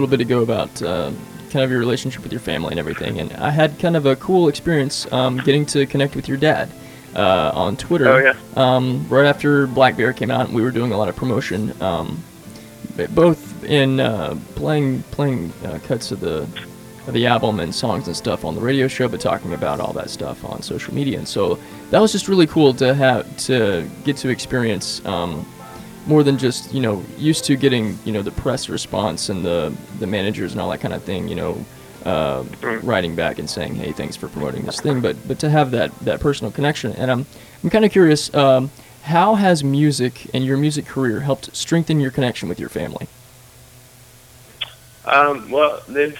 Little 0.00 0.10
bit 0.10 0.20
ago 0.20 0.42
about 0.42 0.82
uh, 0.82 1.12
kind 1.50 1.64
of 1.64 1.70
your 1.70 1.80
relationship 1.80 2.22
with 2.22 2.32
your 2.32 2.40
family 2.40 2.70
and 2.70 2.78
everything, 2.78 3.20
and 3.20 3.32
I 3.34 3.50
had 3.50 3.78
kind 3.78 3.96
of 3.96 4.06
a 4.06 4.16
cool 4.16 4.48
experience 4.48 5.10
um, 5.12 5.38
getting 5.38 5.66
to 5.66 5.86
connect 5.86 6.16
with 6.16 6.28
your 6.28 6.38
dad 6.38 6.70
uh, 7.14 7.50
on 7.54 7.76
Twitter. 7.76 8.08
Oh, 8.08 8.18
yeah. 8.18 8.34
Um, 8.56 9.06
right 9.08 9.26
after 9.26 9.66
Black 9.66 9.96
Bear 9.96 10.12
came 10.12 10.30
out, 10.30 10.46
and 10.46 10.54
we 10.54 10.62
were 10.62 10.70
doing 10.70 10.92
a 10.92 10.96
lot 10.96 11.08
of 11.08 11.16
promotion, 11.16 11.74
um, 11.82 12.22
both 13.10 13.64
in 13.64 14.00
uh, 14.00 14.38
playing 14.54 15.02
playing 15.10 15.52
uh, 15.64 15.78
cuts 15.84 16.12
of 16.12 16.20
the 16.20 16.48
of 17.06 17.14
the 17.14 17.26
album 17.26 17.60
and 17.60 17.74
songs 17.74 18.06
and 18.06 18.16
stuff 18.16 18.44
on 18.44 18.54
the 18.54 18.60
radio 18.60 18.88
show, 18.88 19.08
but 19.08 19.20
talking 19.20 19.52
about 19.52 19.80
all 19.80 19.92
that 19.92 20.10
stuff 20.10 20.44
on 20.44 20.62
social 20.62 20.94
media. 20.94 21.18
And 21.18 21.28
so 21.28 21.58
that 21.90 21.98
was 21.98 22.12
just 22.12 22.28
really 22.28 22.46
cool 22.46 22.72
to 22.74 22.94
have 22.94 23.36
to 23.48 23.88
get 24.04 24.16
to 24.18 24.28
experience. 24.28 25.04
Um, 25.04 25.46
more 26.06 26.22
than 26.22 26.38
just 26.38 26.72
you 26.72 26.80
know 26.80 27.04
used 27.16 27.44
to 27.44 27.56
getting 27.56 27.98
you 28.04 28.12
know 28.12 28.22
the 28.22 28.30
press 28.30 28.68
response 28.68 29.28
and 29.28 29.44
the 29.44 29.74
the 29.98 30.06
managers 30.06 30.52
and 30.52 30.60
all 30.60 30.70
that 30.70 30.80
kind 30.80 30.94
of 30.94 31.02
thing 31.02 31.28
you 31.28 31.34
know 31.34 31.64
uh, 32.04 32.42
writing 32.82 33.14
back 33.14 33.38
and 33.38 33.48
saying 33.48 33.74
hey 33.74 33.92
thanks 33.92 34.16
for 34.16 34.28
promoting 34.28 34.64
this 34.64 34.80
thing 34.80 35.00
but 35.00 35.16
but 35.28 35.38
to 35.38 35.50
have 35.50 35.70
that 35.70 35.96
that 36.00 36.20
personal 36.20 36.50
connection. 36.50 36.92
And 36.92 37.10
I'm 37.10 37.26
I'm 37.62 37.70
kind 37.70 37.84
of 37.84 37.92
curious 37.92 38.32
um, 38.34 38.70
how 39.02 39.34
has 39.34 39.64
music 39.64 40.28
and 40.34 40.44
your 40.44 40.56
music 40.56 40.86
career 40.86 41.20
helped 41.20 41.54
strengthen 41.54 42.00
your 42.00 42.10
connection 42.10 42.48
with 42.48 42.60
your 42.60 42.68
family? 42.68 43.06
Um, 45.04 45.50
well, 45.50 45.82
they've, 45.88 46.18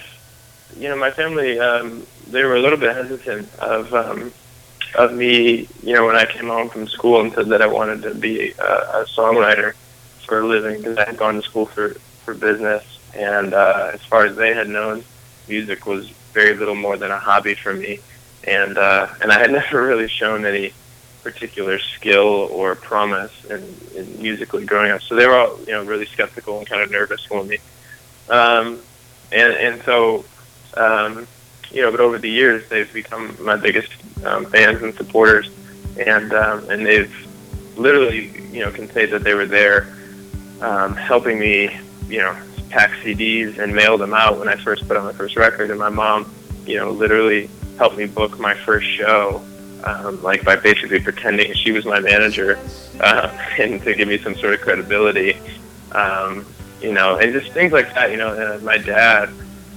you 0.77 0.89
know, 0.89 0.95
my 0.95 1.11
family, 1.11 1.59
um, 1.59 2.05
they 2.27 2.43
were 2.43 2.55
a 2.55 2.59
little 2.59 2.77
bit 2.77 2.95
hesitant 2.95 3.47
of, 3.59 3.93
um, 3.93 4.33
of 4.95 5.13
me, 5.13 5.67
you 5.83 5.93
know, 5.93 6.05
when 6.05 6.15
I 6.15 6.25
came 6.25 6.47
home 6.47 6.69
from 6.69 6.87
school 6.87 7.21
and 7.21 7.33
said 7.33 7.49
that 7.49 7.61
I 7.61 7.67
wanted 7.67 8.01
to 8.03 8.15
be 8.15 8.51
a, 8.51 8.63
a 8.63 9.05
songwriter 9.05 9.73
for 10.25 10.39
a 10.39 10.47
living 10.47 10.77
because 10.77 10.97
I 10.97 11.05
had 11.05 11.17
gone 11.17 11.35
to 11.35 11.41
school 11.41 11.65
for, 11.65 11.89
for 12.25 12.33
business. 12.33 12.83
And 13.13 13.53
uh, 13.53 13.91
as 13.93 14.01
far 14.01 14.25
as 14.25 14.35
they 14.35 14.53
had 14.53 14.69
known, 14.69 15.03
music 15.47 15.85
was 15.85 16.09
very 16.33 16.55
little 16.55 16.75
more 16.75 16.97
than 16.97 17.11
a 17.11 17.19
hobby 17.19 17.55
for 17.55 17.73
me. 17.73 17.99
And, 18.45 18.77
uh, 18.77 19.07
and 19.21 19.31
I 19.31 19.39
had 19.39 19.51
never 19.51 19.85
really 19.85 20.07
shown 20.07 20.45
any 20.45 20.73
particular 21.23 21.79
skill 21.79 22.49
or 22.51 22.75
promise 22.75 23.31
in, 23.45 23.75
in 23.95 24.21
musically 24.21 24.65
growing 24.65 24.91
up. 24.91 25.01
So 25.01 25.15
they 25.15 25.27
were 25.27 25.37
all, 25.37 25.59
you 25.59 25.73
know, 25.73 25.83
really 25.83 26.05
skeptical 26.07 26.57
and 26.57 26.67
kind 26.67 26.81
of 26.81 26.91
nervous 26.91 27.23
for 27.25 27.43
me. 27.43 27.59
Um, 28.29 28.79
and 29.31 29.53
and 29.53 29.83
so 29.83 30.25
um, 30.75 31.27
you 31.73 31.81
know, 31.81 31.91
but 31.91 31.99
over 31.99 32.17
the 32.17 32.29
years 32.29 32.67
they've 32.69 32.91
become 32.93 33.35
my 33.43 33.55
biggest 33.55 33.91
um, 34.25 34.45
fans 34.45 34.81
and 34.81 34.93
supporters, 34.95 35.49
and 35.97 36.33
um, 36.33 36.69
and 36.69 36.85
they've 36.85 37.13
literally 37.77 38.27
you 38.51 38.59
know 38.59 38.71
can 38.71 38.89
say 38.91 39.05
that 39.05 39.23
they 39.23 39.33
were 39.33 39.45
there 39.45 39.87
um, 40.61 40.95
helping 40.95 41.39
me 41.39 41.75
you 42.07 42.19
know 42.19 42.35
pack 42.69 42.91
CDs 43.03 43.57
and 43.59 43.73
mail 43.73 43.97
them 43.97 44.13
out 44.13 44.39
when 44.39 44.47
I 44.47 44.55
first 44.55 44.87
put 44.87 44.97
on 44.97 45.05
my 45.05 45.13
first 45.13 45.35
record, 45.35 45.69
and 45.69 45.79
my 45.79 45.89
mom 45.89 46.31
you 46.65 46.77
know 46.77 46.91
literally 46.91 47.49
helped 47.77 47.97
me 47.97 48.05
book 48.05 48.39
my 48.39 48.53
first 48.53 48.87
show. 48.87 49.41
Um, 49.83 50.21
like 50.21 50.45
by 50.45 50.57
basically 50.57 50.99
pretending 50.99 51.55
she 51.55 51.71
was 51.71 51.85
my 51.85 51.99
manager, 51.99 52.59
uh, 52.99 53.35
and 53.57 53.81
to 53.81 53.95
give 53.95 54.07
me 54.07 54.19
some 54.19 54.35
sort 54.35 54.53
of 54.53 54.61
credibility, 54.61 55.35
um, 55.93 56.45
you 56.79 56.93
know, 56.93 57.17
and 57.17 57.33
just 57.33 57.51
things 57.51 57.73
like 57.73 57.91
that. 57.95 58.11
You 58.11 58.17
know, 58.17 58.27
uh, 58.27 58.59
my 58.59 58.77
dad 58.77 59.29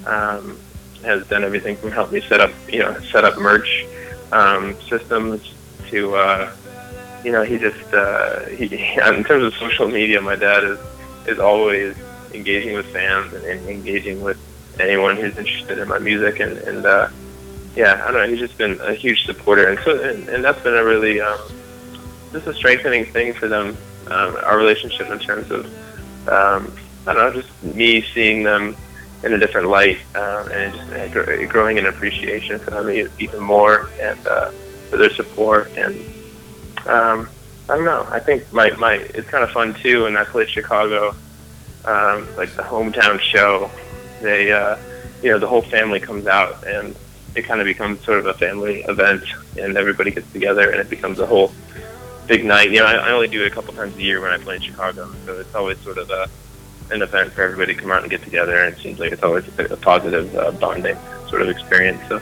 um, 0.06 0.58
has 1.04 1.26
done 1.28 1.44
everything 1.44 1.76
from 1.76 1.90
help 1.90 2.12
me 2.12 2.20
set 2.20 2.40
up, 2.40 2.50
you 2.68 2.80
know, 2.80 2.98
set 3.12 3.24
up 3.24 3.38
merch 3.38 3.86
um, 4.32 4.76
systems 4.88 5.54
to, 5.90 6.14
uh, 6.14 6.50
you 7.22 7.32
know, 7.32 7.42
he 7.42 7.58
just 7.58 7.94
uh, 7.94 8.46
he 8.46 8.64
in 9.06 9.24
terms 9.24 9.44
of 9.44 9.54
social 9.54 9.88
media, 9.88 10.20
my 10.20 10.36
dad 10.36 10.64
is 10.64 10.78
is 11.26 11.38
always 11.38 11.96
engaging 12.32 12.74
with 12.74 12.86
fans 12.86 13.32
and, 13.32 13.44
and 13.44 13.68
engaging 13.68 14.22
with 14.22 14.38
anyone 14.80 15.16
who's 15.16 15.36
interested 15.36 15.78
in 15.78 15.88
my 15.88 15.98
music, 15.98 16.40
and 16.40 16.58
and 16.58 16.84
uh, 16.84 17.08
yeah, 17.76 18.02
I 18.06 18.10
don't 18.10 18.22
know. 18.22 18.28
He's 18.28 18.40
just 18.40 18.58
been 18.58 18.80
a 18.80 18.94
huge 18.94 19.24
supporter, 19.24 19.68
and 19.68 19.78
so 19.84 19.98
and, 20.02 20.28
and 20.28 20.44
that's 20.44 20.60
been 20.62 20.74
a 20.74 20.84
really 20.84 21.20
um, 21.20 21.38
just 22.32 22.46
a 22.46 22.54
strengthening 22.54 23.06
thing 23.06 23.32
for 23.32 23.48
them. 23.48 23.76
Um, 24.06 24.36
our 24.44 24.58
relationship 24.58 25.08
in 25.08 25.18
terms 25.18 25.50
of 25.50 25.64
um, 26.28 26.76
I 27.06 27.14
don't 27.14 27.34
know, 27.34 27.40
just 27.40 27.62
me 27.62 28.04
seeing 28.14 28.42
them 28.42 28.76
in 29.24 29.32
a 29.32 29.38
different 29.38 29.68
light 29.68 29.98
um, 30.14 30.50
and 30.52 30.74
just 30.74 30.92
uh, 30.92 31.46
growing 31.46 31.78
in 31.78 31.86
appreciation 31.86 32.58
for 32.58 32.70
them 32.70 33.08
even 33.18 33.40
more 33.40 33.90
and 34.00 34.26
uh, 34.26 34.50
for 34.90 34.96
their 34.98 35.10
support 35.10 35.72
and 35.76 35.94
um, 36.86 37.28
I 37.68 37.76
don't 37.76 37.84
know. 37.86 38.06
I 38.10 38.20
think 38.20 38.52
my 38.52 38.70
my 38.72 38.94
it's 38.94 39.28
kind 39.28 39.42
of 39.42 39.50
fun 39.50 39.74
too. 39.74 40.02
When 40.04 40.16
I 40.16 40.24
played 40.24 40.50
Chicago, 40.50 41.14
um, 41.84 42.28
like 42.36 42.54
the 42.56 42.62
hometown 42.62 43.18
show, 43.20 43.70
they 44.20 44.52
uh, 44.52 44.76
you 45.22 45.30
know 45.30 45.38
the 45.38 45.46
whole 45.46 45.62
family 45.62 45.98
comes 45.98 46.26
out 46.26 46.66
and 46.66 46.94
it 47.34 47.42
kind 47.42 47.60
of 47.60 47.64
becomes 47.64 48.04
sort 48.04 48.18
of 48.18 48.26
a 48.26 48.34
family 48.34 48.82
event 48.82 49.24
and 49.58 49.76
everybody 49.76 50.10
gets 50.10 50.30
together 50.32 50.70
and 50.70 50.80
it 50.80 50.90
becomes 50.90 51.18
a 51.18 51.26
whole 51.26 51.52
big 52.26 52.44
night. 52.44 52.70
You 52.70 52.80
know, 52.80 52.86
I, 52.86 52.96
I 52.96 53.10
only 53.12 53.28
do 53.28 53.42
it 53.42 53.46
a 53.50 53.54
couple 53.54 53.72
times 53.72 53.96
a 53.96 54.02
year 54.02 54.20
when 54.20 54.30
I 54.30 54.38
play 54.38 54.56
in 54.56 54.62
Chicago, 54.62 55.10
so 55.24 55.38
it's 55.38 55.54
always 55.54 55.78
sort 55.80 55.96
of 55.96 56.10
a 56.10 56.28
an 56.90 57.02
event 57.02 57.32
for 57.32 57.42
everybody 57.42 57.74
to 57.74 57.80
come 57.80 57.90
out 57.90 58.02
and 58.02 58.10
get 58.10 58.22
together, 58.22 58.56
and 58.62 58.74
it 58.74 58.80
seems 58.80 58.98
like 58.98 59.12
it's 59.12 59.22
always 59.22 59.44
a, 59.58 59.64
a 59.64 59.76
positive 59.76 60.34
uh, 60.36 60.50
bonding 60.52 60.96
sort 61.28 61.42
of 61.42 61.48
experience. 61.48 62.00
So, 62.08 62.20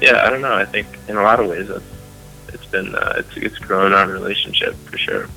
yeah, 0.00 0.24
I 0.24 0.30
don't 0.30 0.40
know. 0.40 0.54
I 0.54 0.64
think 0.64 0.86
in 1.08 1.16
a 1.16 1.22
lot 1.22 1.40
of 1.40 1.48
ways 1.48 1.70
it's, 1.70 1.84
it's 2.48 2.66
been 2.66 2.94
uh, 2.94 3.14
it's 3.18 3.36
it's 3.36 3.58
grown 3.58 3.92
our 3.92 4.08
relationship 4.08 4.74
for 4.74 4.98
sure. 4.98 5.28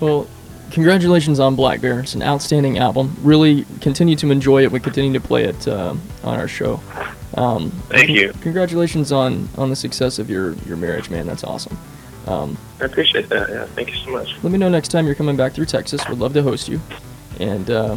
Well, 0.00 0.28
congratulations 0.72 1.38
on 1.38 1.54
Black 1.54 1.80
Bear. 1.80 2.00
It's 2.00 2.14
an 2.14 2.22
outstanding 2.22 2.78
album. 2.78 3.16
Really 3.22 3.64
continue 3.80 4.16
to 4.16 4.30
enjoy 4.30 4.64
it. 4.64 4.72
We 4.72 4.80
continue 4.80 5.12
to 5.12 5.20
play 5.20 5.44
it 5.44 5.68
uh, 5.68 5.94
on 6.24 6.40
our 6.40 6.48
show. 6.48 6.80
Um, 7.36 7.70
Thank 7.88 8.10
you. 8.10 8.32
Congratulations 8.40 9.12
on 9.12 9.48
on 9.56 9.70
the 9.70 9.76
success 9.76 10.18
of 10.18 10.28
your 10.28 10.54
your 10.66 10.76
marriage, 10.76 11.08
man. 11.10 11.26
That's 11.26 11.44
awesome. 11.44 11.78
Um, 12.26 12.56
I 12.80 12.84
appreciate 12.84 13.28
that. 13.30 13.48
Yeah, 13.48 13.64
thank 13.66 13.90
you 13.90 13.96
so 13.96 14.10
much. 14.10 14.34
Let 14.42 14.52
me 14.52 14.58
know 14.58 14.68
next 14.68 14.88
time 14.88 15.06
you're 15.06 15.14
coming 15.14 15.36
back 15.36 15.52
through 15.52 15.66
Texas. 15.66 16.06
We'd 16.08 16.18
love 16.18 16.34
to 16.34 16.42
host 16.42 16.68
you. 16.68 16.80
And 17.40 17.70
uh, 17.70 17.96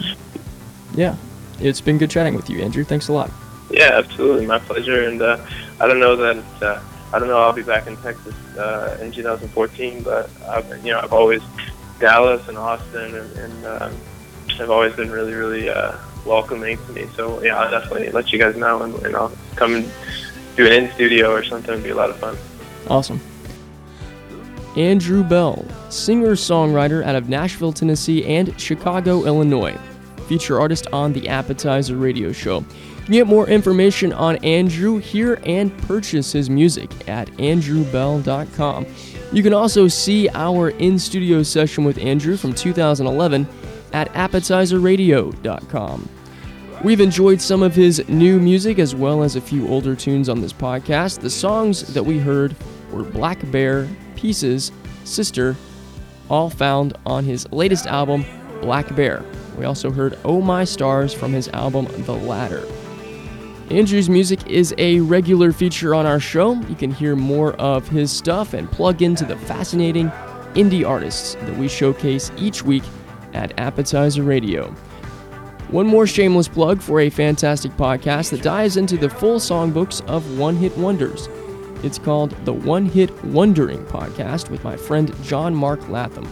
yeah, 0.95 1.15
it's 1.59 1.81
been 1.81 1.97
good 1.97 2.09
chatting 2.09 2.35
with 2.35 2.49
you, 2.49 2.61
Andrew. 2.61 2.83
Thanks 2.83 3.07
a 3.07 3.13
lot. 3.13 3.31
Yeah, 3.69 3.91
absolutely, 3.93 4.45
my 4.45 4.59
pleasure. 4.59 5.07
And 5.07 5.21
uh, 5.21 5.43
I 5.79 5.87
don't 5.87 5.99
know 5.99 6.15
that 6.15 6.61
uh, 6.61 6.81
I 7.13 7.19
don't 7.19 7.27
know 7.27 7.37
I'll 7.37 7.53
be 7.53 7.63
back 7.63 7.87
in 7.87 7.97
Texas 7.97 8.35
uh, 8.57 8.97
in 9.01 9.11
2014, 9.11 10.03
but 10.03 10.29
I've, 10.47 10.85
you 10.85 10.91
know 10.91 10.99
I've 10.99 11.13
always 11.13 11.41
Dallas 11.99 12.47
and 12.47 12.57
Austin 12.57 13.15
and, 13.15 13.37
and 13.37 13.65
um, 13.65 13.93
have 14.57 14.69
always 14.69 14.95
been 14.95 15.11
really 15.11 15.33
really 15.33 15.69
uh, 15.69 15.97
welcoming 16.25 16.77
to 16.77 16.91
me. 16.91 17.07
So 17.15 17.41
yeah, 17.43 17.57
I'll 17.57 17.71
definitely 17.71 18.09
let 18.11 18.31
you 18.31 18.39
guys 18.39 18.55
know, 18.55 18.81
and, 18.83 18.93
and 19.05 19.15
I'll 19.15 19.31
come 19.55 19.75
and 19.75 19.91
do 20.55 20.65
an 20.65 20.73
in 20.73 20.91
studio 20.93 21.31
or 21.31 21.43
something. 21.43 21.71
It'd 21.71 21.83
be 21.83 21.89
a 21.89 21.95
lot 21.95 22.09
of 22.09 22.17
fun. 22.17 22.37
Awesome. 22.87 23.19
Andrew 24.75 25.23
Belle, 25.23 25.65
singer 25.95 26.31
songwriter 26.31 27.03
out 27.03 27.15
of 27.15 27.29
Nashville, 27.29 27.71
Tennessee, 27.73 28.25
and 28.25 28.59
Chicago, 28.59 29.25
Illinois. 29.25 29.77
Feature 30.27 30.59
artist 30.59 30.87
on 30.91 31.13
the 31.13 31.29
Appetizer 31.29 31.95
Radio 31.95 32.31
Show. 32.31 32.59
You 32.59 32.65
can 33.05 33.13
get 33.13 33.27
more 33.27 33.47
information 33.47 34.11
on 34.11 34.37
Andrew, 34.37 34.97
hear 34.97 35.39
and 35.45 35.77
purchase 35.83 36.31
his 36.31 36.49
music 36.49 36.89
at 37.07 37.27
andrewbelle.com. 37.37 38.85
You 39.31 39.43
can 39.43 39.53
also 39.53 39.87
see 39.87 40.27
our 40.29 40.69
in 40.69 40.97
studio 40.97 41.43
session 41.43 41.83
with 41.83 41.97
Andrew 41.99 42.35
from 42.37 42.53
2011 42.53 43.47
at 43.93 44.11
appetizerradio.com. 44.13 46.09
We've 46.83 47.01
enjoyed 47.01 47.41
some 47.41 47.63
of 47.63 47.73
his 47.73 48.07
new 48.09 48.39
music 48.39 48.79
as 48.79 48.93
well 48.95 49.23
as 49.23 49.35
a 49.35 49.41
few 49.41 49.67
older 49.67 49.95
tunes 49.95 50.29
on 50.29 50.41
this 50.41 50.53
podcast. 50.53 51.21
The 51.21 51.29
songs 51.29 51.93
that 51.93 52.03
we 52.03 52.19
heard 52.19 52.55
were 52.91 53.03
Black 53.03 53.39
Bear, 53.51 53.87
Pieces, 54.15 54.71
Sister, 55.03 55.55
all 56.29 56.49
found 56.49 56.97
on 57.05 57.23
his 57.23 57.51
latest 57.51 57.87
album, 57.87 58.25
Black 58.61 58.95
Bear. 58.95 59.23
We 59.57 59.65
also 59.65 59.91
heard 59.91 60.17
Oh 60.23 60.41
My 60.41 60.63
Stars 60.63 61.13
from 61.13 61.33
his 61.33 61.47
album 61.49 61.87
The 62.05 62.13
Ladder. 62.13 62.65
Andrew's 63.69 64.09
music 64.09 64.45
is 64.47 64.75
a 64.77 64.99
regular 64.99 65.51
feature 65.51 65.95
on 65.95 66.05
our 66.05 66.19
show. 66.19 66.53
You 66.53 66.75
can 66.75 66.91
hear 66.91 67.15
more 67.15 67.53
of 67.53 67.87
his 67.87 68.11
stuff 68.11 68.53
and 68.53 68.71
plug 68.71 69.01
into 69.01 69.25
the 69.25 69.37
fascinating 69.37 70.09
indie 70.53 70.87
artists 70.87 71.35
that 71.35 71.57
we 71.57 71.67
showcase 71.67 72.31
each 72.37 72.63
week 72.63 72.83
at 73.33 73.59
Appetizer 73.59 74.23
Radio. 74.23 74.69
One 75.69 75.87
more 75.87 76.05
shameless 76.05 76.47
plug 76.47 76.79
for 76.79 77.01
a 77.01 77.09
fantastic 77.09 77.71
podcast 77.71 78.29
that 78.31 78.43
dives 78.43 78.77
into 78.77 78.97
the 78.97 79.09
full 79.09 79.39
songbooks 79.39 80.05
of 80.07 80.37
one 80.37 80.55
hit 80.55 80.77
wonders. 80.77 81.27
It's 81.85 81.99
called 81.99 82.31
the 82.45 82.53
One 82.53 82.87
Hit 82.87 83.23
Wondering 83.23 83.85
Podcast 83.85 84.49
with 84.49 84.63
my 84.63 84.75
friend 84.75 85.13
John 85.23 85.53
Mark 85.53 85.87
Latham, 85.87 86.27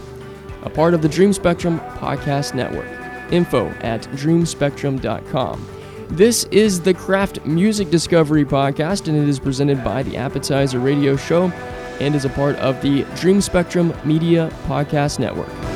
a 0.63 0.69
part 0.69 0.95
of 0.95 1.03
the 1.03 1.07
Dream 1.07 1.31
Spectrum 1.31 1.79
Podcast 1.79 2.55
Network. 2.55 2.87
Info 3.31 3.67
at 3.81 4.01
dreamspectrum.com. 4.13 5.67
This 6.09 6.45
is 6.45 6.81
the 6.81 6.95
Craft 6.95 7.45
Music 7.45 7.91
Discovery 7.91 8.45
Podcast, 8.45 9.07
and 9.07 9.15
it 9.15 9.29
is 9.29 9.39
presented 9.39 9.83
by 9.83 10.01
the 10.01 10.17
Appetizer 10.17 10.79
Radio 10.79 11.15
Show 11.15 11.51
and 11.99 12.15
is 12.15 12.25
a 12.25 12.29
part 12.29 12.55
of 12.55 12.81
the 12.81 13.03
Dream 13.15 13.39
Spectrum 13.39 13.93
Media 14.03 14.51
Podcast 14.65 15.19
Network. 15.19 15.72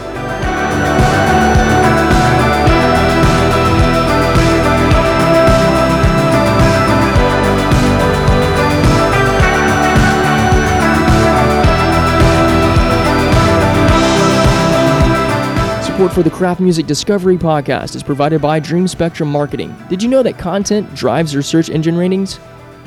Support 16.08 16.24
for 16.24 16.30
the 16.30 16.38
Craft 16.38 16.62
Music 16.62 16.88
Discovery 16.88 17.36
podcast 17.36 17.94
is 17.94 18.02
provided 18.02 18.42
by 18.42 18.62
Dream 18.62 18.88
Spectrum 18.88 19.30
Marketing. 19.30 19.76
Did 19.90 20.02
you 20.02 20.08
know 20.08 20.24
that 20.24 20.38
content 20.38 20.96
drives 20.96 21.34
your 21.34 21.44
search 21.44 21.70
engine 21.70 21.98
ratings? 21.98 22.40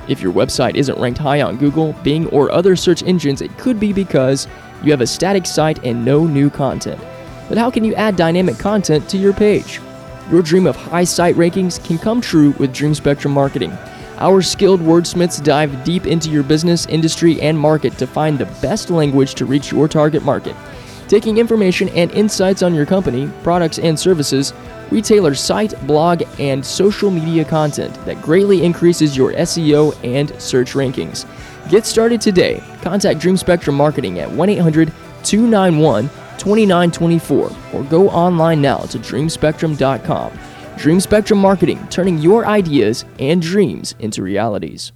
If 0.09 0.23
your 0.23 0.33
website 0.33 0.75
isn't 0.75 0.99
ranked 0.99 1.19
high 1.19 1.43
on 1.43 1.59
Google, 1.59 1.93
Bing, 2.03 2.29
or 2.29 2.51
other 2.51 2.77
search 2.77 3.03
engines, 3.03 3.43
it 3.43 3.55
could 3.59 3.79
be 3.79 3.93
because 3.93 4.49
you 4.83 4.91
have 4.91 5.03
a 5.03 5.07
static 5.07 5.45
site 5.45 5.85
and 5.85 6.03
no 6.03 6.27
new 6.27 6.49
content. 6.49 6.99
But 7.47 7.59
how 7.59 7.71
can 7.71 7.85
you 7.85 7.95
add 7.95 8.17
dynamic 8.17 8.59
content 8.59 9.07
to 9.11 9.19
your 9.19 9.35
page? 9.35 9.83
Your 10.31 10.41
dream 10.41 10.67
of 10.67 10.77
high 10.77 11.05
site 11.05 11.37
rankings 11.37 11.85
can 11.85 11.99
come 11.99 12.23
true 12.23 12.53
with 12.53 12.73
Dream 12.73 12.95
Spectrum 12.95 13.35
Marketing. 13.35 13.77
Our 14.17 14.41
skilled 14.41 14.81
wordsmiths 14.81 15.45
dive 15.45 15.85
deep 15.85 16.07
into 16.07 16.31
your 16.31 16.43
business, 16.43 16.87
industry, 16.87 17.39
and 17.43 17.59
market 17.59 17.99
to 17.99 18.07
find 18.07 18.39
the 18.39 18.47
best 18.63 18.89
language 18.89 19.35
to 19.35 19.45
reach 19.45 19.73
your 19.73 19.89
target 19.89 20.23
market. 20.25 20.57
Taking 21.11 21.39
information 21.39 21.89
and 21.89 22.09
insights 22.13 22.63
on 22.63 22.73
your 22.73 22.87
company, 22.87 23.29
products, 23.43 23.81
and 23.81 23.99
services, 23.99 24.55
we 24.93 25.03
tailor 25.03 25.35
site, 25.35 25.75
blog, 25.85 26.23
and 26.39 26.65
social 26.65 27.11
media 27.11 27.45
content 27.45 27.93
that 28.05 28.23
greatly 28.23 28.65
increases 28.65 29.17
your 29.17 29.33
SEO 29.33 29.93
and 30.05 30.31
search 30.41 30.75
rankings. 30.75 31.27
Get 31.69 31.85
started 31.85 32.21
today. 32.21 32.63
Contact 32.83 33.19
Dream 33.19 33.37
Spectrum 33.37 33.75
Marketing 33.75 34.21
at 34.21 34.31
1 34.31 34.51
800 34.51 34.93
291 35.25 36.05
2924 36.39 37.51
or 37.73 37.83
go 37.91 38.09
online 38.11 38.63
now 38.63 38.79
to 38.79 38.97
dreamspectrum.com. 38.97 40.39
Dream 40.79 41.01
Spectrum 41.01 41.41
Marketing, 41.41 41.85
turning 41.91 42.19
your 42.19 42.47
ideas 42.47 43.05
and 43.19 43.43
dreams 43.43 43.97
into 43.99 44.23
realities. 44.23 44.93